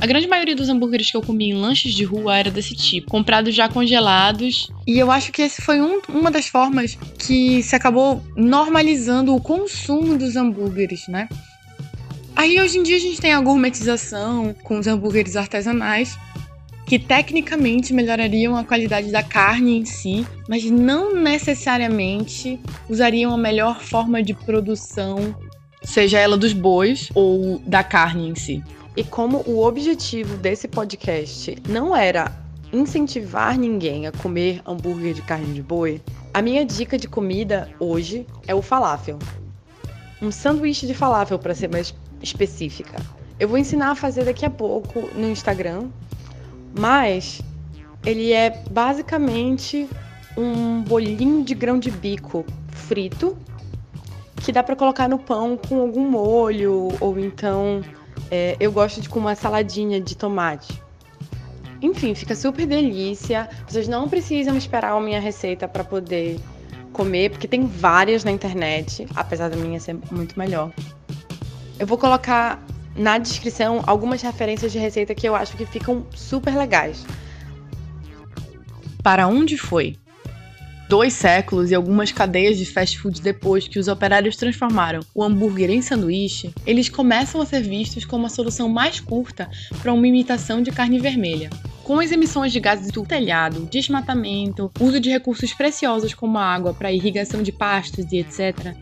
A 0.00 0.06
grande 0.06 0.26
maioria 0.26 0.54
dos 0.54 0.68
hambúrgueres 0.68 1.10
que 1.10 1.16
eu 1.16 1.22
comi 1.22 1.50
em 1.50 1.54
lanches 1.54 1.94
de 1.94 2.04
rua 2.04 2.36
era 2.36 2.50
desse 2.50 2.74
tipo, 2.74 3.10
comprados 3.10 3.54
já 3.54 3.68
congelados. 3.68 4.68
E 4.86 4.98
eu 4.98 5.10
acho 5.10 5.30
que 5.30 5.40
esse 5.40 5.62
foi 5.62 5.80
um, 5.80 6.00
uma 6.08 6.30
das 6.30 6.48
formas 6.48 6.98
que 7.18 7.62
se 7.62 7.76
acabou 7.76 8.22
normalizando 8.36 9.34
o 9.34 9.40
consumo 9.40 10.18
dos 10.18 10.34
hambúrgueres, 10.34 11.06
né? 11.06 11.28
Aí 12.34 12.60
hoje 12.60 12.78
em 12.78 12.82
dia 12.82 12.96
a 12.96 13.00
gente 13.00 13.20
tem 13.20 13.32
a 13.32 13.40
gourmetização 13.40 14.52
com 14.64 14.78
os 14.80 14.86
hambúrgueres 14.88 15.36
artesanais, 15.36 16.18
que 16.86 16.98
tecnicamente 16.98 17.92
melhorariam 17.92 18.56
a 18.56 18.64
qualidade 18.64 19.10
da 19.10 19.22
carne 19.22 19.78
em 19.78 19.84
si, 19.84 20.26
mas 20.48 20.64
não 20.64 21.14
necessariamente 21.14 22.60
usariam 22.88 23.32
a 23.32 23.38
melhor 23.38 23.80
forma 23.80 24.22
de 24.22 24.34
produção, 24.34 25.34
seja 25.82 26.18
ela 26.18 26.36
dos 26.36 26.52
bois 26.52 27.10
ou 27.14 27.58
da 27.60 27.82
carne 27.82 28.28
em 28.28 28.34
si. 28.34 28.62
E 28.96 29.02
como 29.02 29.38
o 29.46 29.64
objetivo 29.64 30.36
desse 30.36 30.68
podcast 30.68 31.56
não 31.68 31.96
era 31.96 32.30
incentivar 32.72 33.58
ninguém 33.58 34.06
a 34.06 34.12
comer 34.12 34.60
hambúrguer 34.66 35.14
de 35.14 35.22
carne 35.22 35.52
de 35.52 35.62
boi, 35.62 36.00
a 36.32 36.42
minha 36.42 36.64
dica 36.64 36.98
de 36.98 37.08
comida 37.08 37.70
hoje 37.78 38.26
é 38.46 38.54
o 38.54 38.60
falafel. 38.60 39.18
Um 40.20 40.30
sanduíche 40.30 40.86
de 40.86 40.94
falafel, 40.94 41.38
para 41.38 41.54
ser 41.54 41.68
mais 41.68 41.94
específica. 42.22 42.96
Eu 43.38 43.48
vou 43.48 43.58
ensinar 43.58 43.90
a 43.90 43.94
fazer 43.94 44.24
daqui 44.24 44.44
a 44.44 44.50
pouco 44.50 45.08
no 45.14 45.28
Instagram, 45.28 45.88
mas 46.78 47.40
ele 48.04 48.32
é 48.32 48.50
basicamente 48.70 49.88
um 50.36 50.82
bolinho 50.82 51.44
de 51.44 51.54
grão 51.54 51.78
de 51.78 51.90
bico 51.90 52.44
frito 52.72 53.36
que 54.36 54.52
dá 54.52 54.62
para 54.62 54.76
colocar 54.76 55.08
no 55.08 55.18
pão 55.18 55.56
com 55.56 55.80
algum 55.80 56.08
molho 56.08 56.88
ou 57.00 57.18
então 57.18 57.80
é, 58.30 58.56
eu 58.60 58.70
gosto 58.72 59.00
de 59.00 59.08
com 59.08 59.18
uma 59.18 59.34
saladinha 59.34 60.00
de 60.00 60.16
tomate. 60.16 60.82
Enfim, 61.80 62.14
fica 62.14 62.34
super 62.34 62.66
delícia. 62.66 63.48
Vocês 63.68 63.88
não 63.88 64.08
precisam 64.08 64.56
esperar 64.56 64.92
a 64.92 65.00
minha 65.00 65.20
receita 65.20 65.68
para 65.68 65.84
poder 65.84 66.40
comer, 66.92 67.30
porque 67.30 67.46
tem 67.46 67.66
várias 67.66 68.24
na 68.24 68.30
internet, 68.30 69.06
apesar 69.14 69.50
da 69.50 69.56
minha 69.56 69.78
ser 69.78 69.96
muito 70.10 70.38
melhor. 70.38 70.72
Eu 71.78 71.86
vou 71.86 71.98
colocar 71.98 72.62
na 72.96 73.18
descrição 73.18 73.82
algumas 73.86 74.22
referências 74.22 74.72
de 74.72 74.78
receita 74.78 75.14
que 75.14 75.28
eu 75.28 75.34
acho 75.34 75.56
que 75.56 75.66
ficam 75.66 76.06
super 76.14 76.56
legais. 76.56 77.04
Para 79.02 79.26
onde 79.26 79.58
foi? 79.58 79.96
Dois 80.88 81.14
séculos 81.14 81.70
e 81.70 81.74
algumas 81.74 82.12
cadeias 82.12 82.58
de 82.58 82.66
fast 82.66 82.98
food 82.98 83.20
depois 83.22 83.66
que 83.66 83.78
os 83.78 83.88
operários 83.88 84.36
transformaram 84.36 85.00
o 85.14 85.24
hambúrguer 85.24 85.70
em 85.70 85.80
sanduíche, 85.80 86.52
eles 86.66 86.90
começam 86.90 87.40
a 87.40 87.46
ser 87.46 87.62
vistos 87.62 88.04
como 88.04 88.26
a 88.26 88.28
solução 88.28 88.68
mais 88.68 89.00
curta 89.00 89.50
para 89.82 89.92
uma 89.92 90.06
imitação 90.06 90.62
de 90.62 90.70
carne 90.70 90.98
vermelha. 90.98 91.48
Com 91.82 92.00
as 92.00 92.12
emissões 92.12 92.52
de 92.52 92.60
gases 92.60 92.90
do 92.90 93.04
telhado, 93.04 93.68
desmatamento, 93.70 94.70
uso 94.78 95.00
de 95.00 95.10
recursos 95.10 95.52
preciosos 95.52 96.14
como 96.14 96.38
a 96.38 96.44
água 96.44 96.72
para 96.74 96.92
irrigação 96.92 97.42
de 97.42 97.52
pastos 97.52 98.12
e 98.12 98.18
etc., 98.18 98.74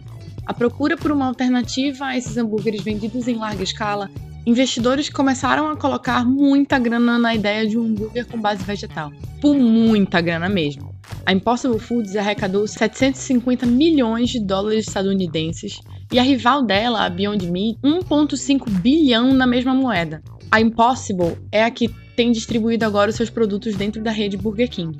a 0.46 0.52
procura 0.52 0.96
por 0.96 1.10
uma 1.10 1.26
alternativa 1.26 2.06
a 2.06 2.16
esses 2.16 2.36
hambúrgueres 2.36 2.82
vendidos 2.82 3.28
em 3.28 3.36
larga 3.36 3.62
escala, 3.62 4.10
investidores 4.44 5.08
começaram 5.08 5.70
a 5.70 5.76
colocar 5.76 6.24
muita 6.24 6.78
grana 6.78 7.18
na 7.18 7.34
ideia 7.34 7.66
de 7.66 7.78
um 7.78 7.84
hambúrguer 7.84 8.26
com 8.26 8.40
base 8.40 8.64
vegetal. 8.64 9.12
Por 9.40 9.54
muita 9.54 10.20
grana 10.20 10.48
mesmo. 10.48 10.92
A 11.24 11.32
Impossible 11.32 11.78
Foods 11.78 12.16
arrecadou 12.16 12.66
750 12.66 13.66
milhões 13.66 14.30
de 14.30 14.40
dólares 14.40 14.86
estadunidenses 14.86 15.80
e 16.12 16.18
a 16.18 16.22
rival 16.22 16.64
dela, 16.64 17.04
a 17.04 17.08
Beyond 17.10 17.50
Meat, 17.50 17.78
1,5 17.82 18.68
bilhão 18.80 19.32
na 19.32 19.46
mesma 19.46 19.74
moeda. 19.74 20.22
A 20.50 20.60
Impossible 20.60 21.38
é 21.50 21.64
a 21.64 21.70
que 21.70 21.88
tem 22.16 22.32
distribuído 22.32 22.84
agora 22.84 23.10
os 23.10 23.16
seus 23.16 23.30
produtos 23.30 23.74
dentro 23.74 24.02
da 24.02 24.10
rede 24.10 24.36
Burger 24.36 24.68
King. 24.68 24.96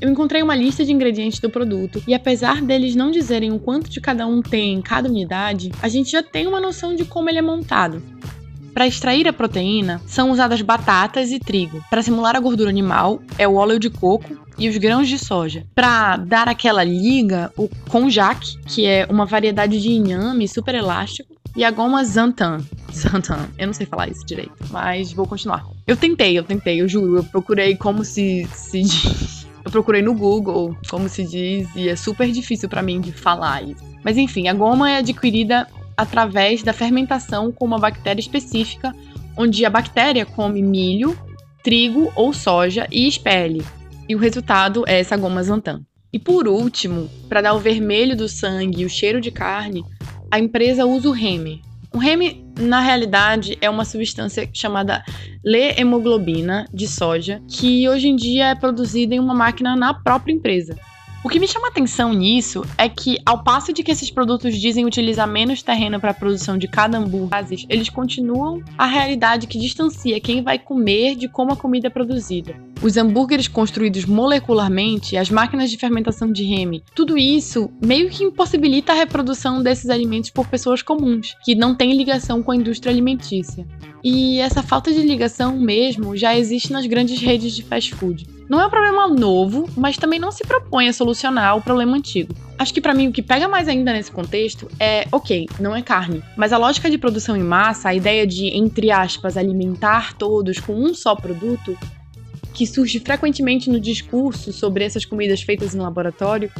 Eu 0.00 0.10
encontrei 0.10 0.42
uma 0.42 0.54
lista 0.54 0.84
de 0.84 0.92
ingredientes 0.92 1.38
do 1.38 1.48
produto 1.48 2.02
e 2.06 2.14
apesar 2.14 2.60
deles 2.60 2.94
não 2.94 3.10
dizerem 3.10 3.52
o 3.52 3.58
quanto 3.58 3.90
de 3.90 4.00
cada 4.00 4.26
um 4.26 4.42
tem 4.42 4.74
em 4.74 4.82
cada 4.82 5.08
unidade, 5.08 5.72
a 5.80 5.88
gente 5.88 6.10
já 6.10 6.22
tem 6.22 6.46
uma 6.46 6.60
noção 6.60 6.94
de 6.94 7.04
como 7.04 7.28
ele 7.28 7.38
é 7.38 7.42
montado. 7.42 8.02
Para 8.74 8.88
extrair 8.88 9.28
a 9.28 9.32
proteína, 9.32 10.02
são 10.04 10.32
usadas 10.32 10.60
batatas 10.60 11.30
e 11.30 11.38
trigo. 11.38 11.80
Para 11.88 12.02
simular 12.02 12.34
a 12.34 12.40
gordura 12.40 12.68
animal, 12.68 13.22
é 13.38 13.46
o 13.46 13.54
óleo 13.54 13.78
de 13.78 13.88
coco 13.88 14.36
e 14.58 14.68
os 14.68 14.76
grãos 14.76 15.08
de 15.08 15.16
soja. 15.16 15.64
Para 15.76 16.16
dar 16.16 16.48
aquela 16.48 16.82
liga, 16.82 17.52
o 17.56 17.68
konjac, 17.88 18.58
que 18.66 18.84
é 18.84 19.06
uma 19.08 19.26
variedade 19.26 19.80
de 19.80 19.90
inhame 19.90 20.48
super 20.48 20.74
elástico, 20.74 21.32
e 21.56 21.62
a 21.62 21.70
goma 21.70 22.04
Zantan. 22.04 22.64
Zantan, 22.92 23.48
eu 23.56 23.68
não 23.68 23.74
sei 23.74 23.86
falar 23.86 24.08
isso 24.08 24.26
direito, 24.26 24.52
mas 24.70 25.12
vou 25.12 25.24
continuar. 25.24 25.64
Eu 25.86 25.96
tentei, 25.96 26.36
eu 26.36 26.42
tentei, 26.42 26.80
eu 26.80 26.88
juro, 26.88 27.18
eu 27.18 27.24
procurei 27.24 27.76
como 27.76 28.04
se, 28.04 28.48
se 28.52 28.82
diz 28.82 29.43
eu 29.64 29.70
procurei 29.70 30.02
no 30.02 30.14
Google, 30.14 30.76
como 30.90 31.08
se 31.08 31.24
diz, 31.24 31.68
e 31.74 31.88
é 31.88 31.96
super 31.96 32.30
difícil 32.30 32.68
para 32.68 32.82
mim 32.82 33.00
de 33.00 33.12
falar 33.12 33.62
isso. 33.62 33.82
Mas 34.04 34.18
enfim, 34.18 34.48
a 34.48 34.52
goma 34.52 34.90
é 34.90 34.98
adquirida 34.98 35.66
através 35.96 36.62
da 36.62 36.72
fermentação 36.72 37.50
com 37.50 37.64
uma 37.64 37.78
bactéria 37.78 38.20
específica, 38.20 38.94
onde 39.36 39.64
a 39.64 39.70
bactéria 39.70 40.26
come 40.26 40.60
milho, 40.60 41.18
trigo 41.62 42.12
ou 42.14 42.32
soja 42.32 42.86
e 42.90 43.08
expele. 43.08 43.64
E 44.08 44.14
o 44.14 44.18
resultado 44.18 44.84
é 44.86 45.00
essa 45.00 45.16
goma 45.16 45.42
xanthan. 45.42 45.80
E 46.12 46.18
por 46.18 46.46
último, 46.46 47.08
para 47.28 47.40
dar 47.40 47.54
o 47.54 47.58
vermelho 47.58 48.16
do 48.16 48.28
sangue 48.28 48.82
e 48.82 48.84
o 48.84 48.90
cheiro 48.90 49.20
de 49.20 49.30
carne, 49.30 49.82
a 50.30 50.38
empresa 50.38 50.84
usa 50.84 51.08
o 51.08 51.12
Reme, 51.12 51.62
o 51.94 51.98
REM, 51.98 52.44
na 52.58 52.80
realidade, 52.80 53.56
é 53.60 53.70
uma 53.70 53.84
substância 53.84 54.50
chamada 54.52 55.04
L-hemoglobina 55.46 56.66
de 56.74 56.88
soja, 56.88 57.40
que 57.48 57.88
hoje 57.88 58.08
em 58.08 58.16
dia 58.16 58.48
é 58.48 58.54
produzida 58.56 59.14
em 59.14 59.20
uma 59.20 59.32
máquina 59.32 59.76
na 59.76 59.94
própria 59.94 60.32
empresa. 60.32 60.76
O 61.22 61.28
que 61.28 61.38
me 61.38 61.46
chama 61.46 61.68
atenção 61.68 62.12
nisso 62.12 62.66
é 62.76 62.88
que, 62.88 63.16
ao 63.24 63.44
passo 63.44 63.72
de 63.72 63.84
que 63.84 63.92
esses 63.92 64.10
produtos 64.10 64.58
dizem 64.60 64.84
utilizar 64.84 65.28
menos 65.28 65.62
terreno 65.62 66.00
para 66.00 66.10
a 66.10 66.14
produção 66.14 66.58
de 66.58 66.66
cada 66.66 66.98
hambúrguer, 66.98 67.64
eles 67.68 67.88
continuam 67.88 68.60
a 68.76 68.86
realidade 68.86 69.46
que 69.46 69.58
distancia 69.58 70.20
quem 70.20 70.42
vai 70.42 70.58
comer 70.58 71.14
de 71.14 71.28
como 71.28 71.52
a 71.52 71.56
comida 71.56 71.86
é 71.86 71.90
produzida. 71.90 72.56
Os 72.84 72.98
hambúrgueres 72.98 73.48
construídos 73.48 74.04
molecularmente, 74.04 75.16
as 75.16 75.30
máquinas 75.30 75.70
de 75.70 75.78
fermentação 75.78 76.30
de 76.30 76.44
Remy, 76.44 76.84
tudo 76.94 77.16
isso 77.16 77.70
meio 77.82 78.10
que 78.10 78.22
impossibilita 78.22 78.92
a 78.92 78.94
reprodução 78.94 79.62
desses 79.62 79.88
alimentos 79.88 80.28
por 80.28 80.46
pessoas 80.48 80.82
comuns, 80.82 81.34
que 81.42 81.54
não 81.54 81.74
têm 81.74 81.96
ligação 81.96 82.42
com 82.42 82.52
a 82.52 82.56
indústria 82.56 82.92
alimentícia. 82.92 83.66
E 84.04 84.38
essa 84.38 84.62
falta 84.62 84.92
de 84.92 85.00
ligação 85.00 85.58
mesmo 85.58 86.14
já 86.14 86.36
existe 86.36 86.74
nas 86.74 86.84
grandes 86.84 87.18
redes 87.22 87.56
de 87.56 87.62
fast 87.62 87.94
food. 87.94 88.26
Não 88.50 88.60
é 88.60 88.66
um 88.66 88.70
problema 88.70 89.08
novo, 89.08 89.66
mas 89.74 89.96
também 89.96 90.20
não 90.20 90.30
se 90.30 90.44
propõe 90.44 90.86
a 90.86 90.92
solucionar 90.92 91.56
o 91.56 91.62
problema 91.62 91.96
antigo. 91.96 92.34
Acho 92.58 92.74
que 92.74 92.82
para 92.82 92.92
mim 92.92 93.08
o 93.08 93.12
que 93.12 93.22
pega 93.22 93.48
mais 93.48 93.66
ainda 93.66 93.94
nesse 93.94 94.12
contexto 94.12 94.68
é, 94.78 95.08
ok, 95.10 95.46
não 95.58 95.74
é 95.74 95.80
carne, 95.80 96.22
mas 96.36 96.52
a 96.52 96.58
lógica 96.58 96.90
de 96.90 96.98
produção 96.98 97.34
em 97.34 97.42
massa, 97.42 97.88
a 97.88 97.94
ideia 97.94 98.26
de, 98.26 98.48
entre 98.48 98.90
aspas, 98.90 99.38
alimentar 99.38 100.12
todos 100.18 100.60
com 100.60 100.74
um 100.74 100.92
só 100.92 101.16
produto, 101.16 101.74
que 102.54 102.66
surge 102.66 103.00
frequentemente 103.00 103.68
no 103.68 103.80
discurso 103.80 104.52
sobre 104.52 104.84
essas 104.84 105.04
comidas 105.04 105.42
feitas 105.42 105.74
em 105.74 105.78
laboratório, 105.78 106.50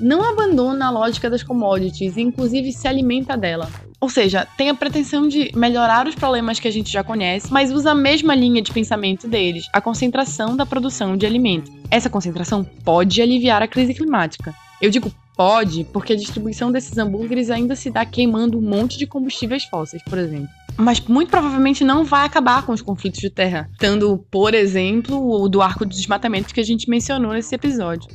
não 0.00 0.22
abandona 0.28 0.86
a 0.86 0.90
lógica 0.90 1.30
das 1.30 1.42
commodities 1.42 2.16
e, 2.16 2.20
inclusive, 2.20 2.72
se 2.72 2.88
alimenta 2.88 3.36
dela. 3.36 3.70
Ou 4.00 4.10
seja, 4.10 4.46
tem 4.58 4.68
a 4.68 4.74
pretensão 4.74 5.28
de 5.28 5.50
melhorar 5.54 6.06
os 6.06 6.14
problemas 6.14 6.58
que 6.58 6.68
a 6.68 6.70
gente 6.70 6.92
já 6.92 7.02
conhece, 7.02 7.50
mas 7.50 7.72
usa 7.72 7.92
a 7.92 7.94
mesma 7.94 8.34
linha 8.34 8.60
de 8.60 8.72
pensamento 8.72 9.26
deles, 9.28 9.66
a 9.72 9.80
concentração 9.80 10.56
da 10.56 10.66
produção 10.66 11.16
de 11.16 11.24
alimento. 11.24 11.72
Essa 11.90 12.10
concentração 12.10 12.64
pode 12.84 13.22
aliviar 13.22 13.62
a 13.62 13.68
crise 13.68 13.94
climática. 13.94 14.52
Eu 14.82 14.90
digo 14.90 15.10
pode 15.36 15.84
porque 15.84 16.12
a 16.12 16.16
distribuição 16.16 16.70
desses 16.70 16.98
hambúrgueres 16.98 17.50
ainda 17.50 17.74
se 17.74 17.90
dá 17.90 18.04
queimando 18.04 18.58
um 18.58 18.62
monte 18.62 18.98
de 18.98 19.06
combustíveis 19.06 19.64
fósseis, 19.64 20.02
por 20.04 20.18
exemplo. 20.18 20.48
Mas 20.76 21.00
muito 21.00 21.30
provavelmente 21.30 21.84
não 21.84 22.04
vai 22.04 22.26
acabar 22.26 22.64
com 22.64 22.72
os 22.72 22.82
conflitos 22.82 23.20
de 23.20 23.30
terra, 23.30 23.70
dando, 23.78 24.18
por 24.30 24.54
exemplo, 24.54 25.16
o 25.16 25.48
do 25.48 25.62
arco 25.62 25.86
de 25.86 25.96
desmatamento 25.96 26.52
que 26.52 26.60
a 26.60 26.64
gente 26.64 26.90
mencionou 26.90 27.32
nesse 27.32 27.54
episódio. 27.54 28.08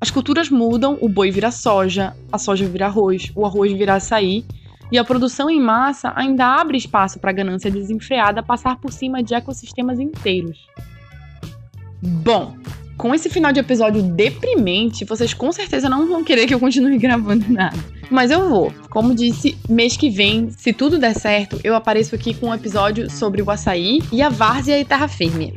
As 0.00 0.10
culturas 0.10 0.48
mudam, 0.48 0.96
o 1.00 1.08
boi 1.08 1.30
vira 1.30 1.50
soja, 1.50 2.16
a 2.32 2.38
soja 2.38 2.66
vira 2.66 2.86
arroz, 2.86 3.30
o 3.34 3.44
arroz 3.44 3.72
vira 3.72 3.94
açaí 3.94 4.44
e 4.90 4.98
a 4.98 5.04
produção 5.04 5.50
em 5.50 5.60
massa 5.60 6.12
ainda 6.16 6.46
abre 6.46 6.78
espaço 6.78 7.18
para 7.18 7.30
a 7.30 7.34
ganância 7.34 7.70
desenfreada 7.70 8.42
passar 8.42 8.76
por 8.76 8.92
cima 8.92 9.22
de 9.22 9.34
ecossistemas 9.34 10.00
inteiros. 10.00 10.58
Bom, 12.02 12.56
com 13.00 13.14
esse 13.14 13.30
final 13.30 13.50
de 13.50 13.58
episódio 13.58 14.02
deprimente, 14.02 15.06
vocês 15.06 15.32
com 15.32 15.50
certeza 15.50 15.88
não 15.88 16.06
vão 16.06 16.22
querer 16.22 16.46
que 16.46 16.52
eu 16.52 16.60
continue 16.60 16.98
gravando 17.00 17.50
nada. 17.50 17.78
Mas 18.10 18.30
eu 18.30 18.46
vou. 18.46 18.74
Como 18.90 19.14
disse, 19.14 19.56
mês 19.66 19.96
que 19.96 20.10
vem, 20.10 20.50
se 20.50 20.70
tudo 20.70 20.98
der 20.98 21.14
certo, 21.14 21.58
eu 21.64 21.74
apareço 21.74 22.14
aqui 22.14 22.34
com 22.34 22.48
um 22.48 22.54
episódio 22.54 23.08
sobre 23.08 23.40
o 23.40 23.50
açaí 23.50 24.02
e 24.12 24.20
a 24.20 24.28
várzea 24.28 24.78
e 24.78 24.84
terra 24.84 25.08
firme. 25.08 25.54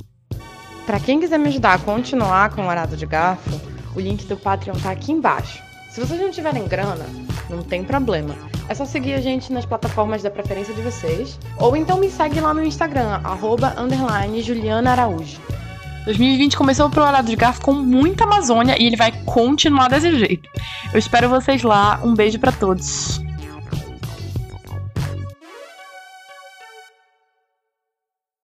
Para 0.85 1.01
quem 1.01 1.19
quiser 1.19 1.37
me 1.37 1.49
ajudar 1.49 1.73
a 1.73 1.79
continuar 1.79 2.49
com 2.51 2.65
o 2.65 2.69
arado 2.69 2.95
de 2.95 3.05
garfo, 3.05 3.59
o 3.93 3.99
link 3.99 4.25
do 4.25 4.37
Patreon 4.37 4.75
tá 4.75 4.91
aqui 4.91 5.11
embaixo. 5.11 5.61
Se 5.91 5.99
vocês 5.99 6.21
não 6.21 6.31
tiverem 6.31 6.65
grana, 6.65 7.05
não 7.49 7.61
tem 7.61 7.83
problema. 7.83 8.35
É 8.69 8.73
só 8.73 8.85
seguir 8.85 9.15
a 9.15 9.19
gente 9.19 9.51
nas 9.51 9.65
plataformas 9.65 10.23
da 10.23 10.31
preferência 10.31 10.73
de 10.73 10.81
vocês. 10.81 11.37
Ou 11.57 11.75
então 11.75 11.99
me 11.99 12.09
segue 12.09 12.39
lá 12.39 12.53
no 12.53 12.63
Instagram, 12.63 13.19
arroba, 13.21 13.75
Juliana 14.41 14.91
Araújo. 14.91 15.41
2020 16.05 16.57
começou 16.57 16.89
pro 16.89 17.03
Arado 17.03 17.29
de 17.29 17.35
Garfo 17.35 17.61
com 17.61 17.73
muita 17.73 18.25
Amazônia 18.25 18.75
e 18.77 18.85
ele 18.85 18.97
vai 18.97 19.11
continuar 19.25 19.87
desse 19.87 20.17
jeito. 20.19 20.49
Eu 20.91 20.99
espero 20.99 21.29
vocês 21.29 21.63
lá. 21.63 21.99
Um 22.03 22.13
beijo 22.13 22.39
para 22.39 22.51
todos. 22.51 23.22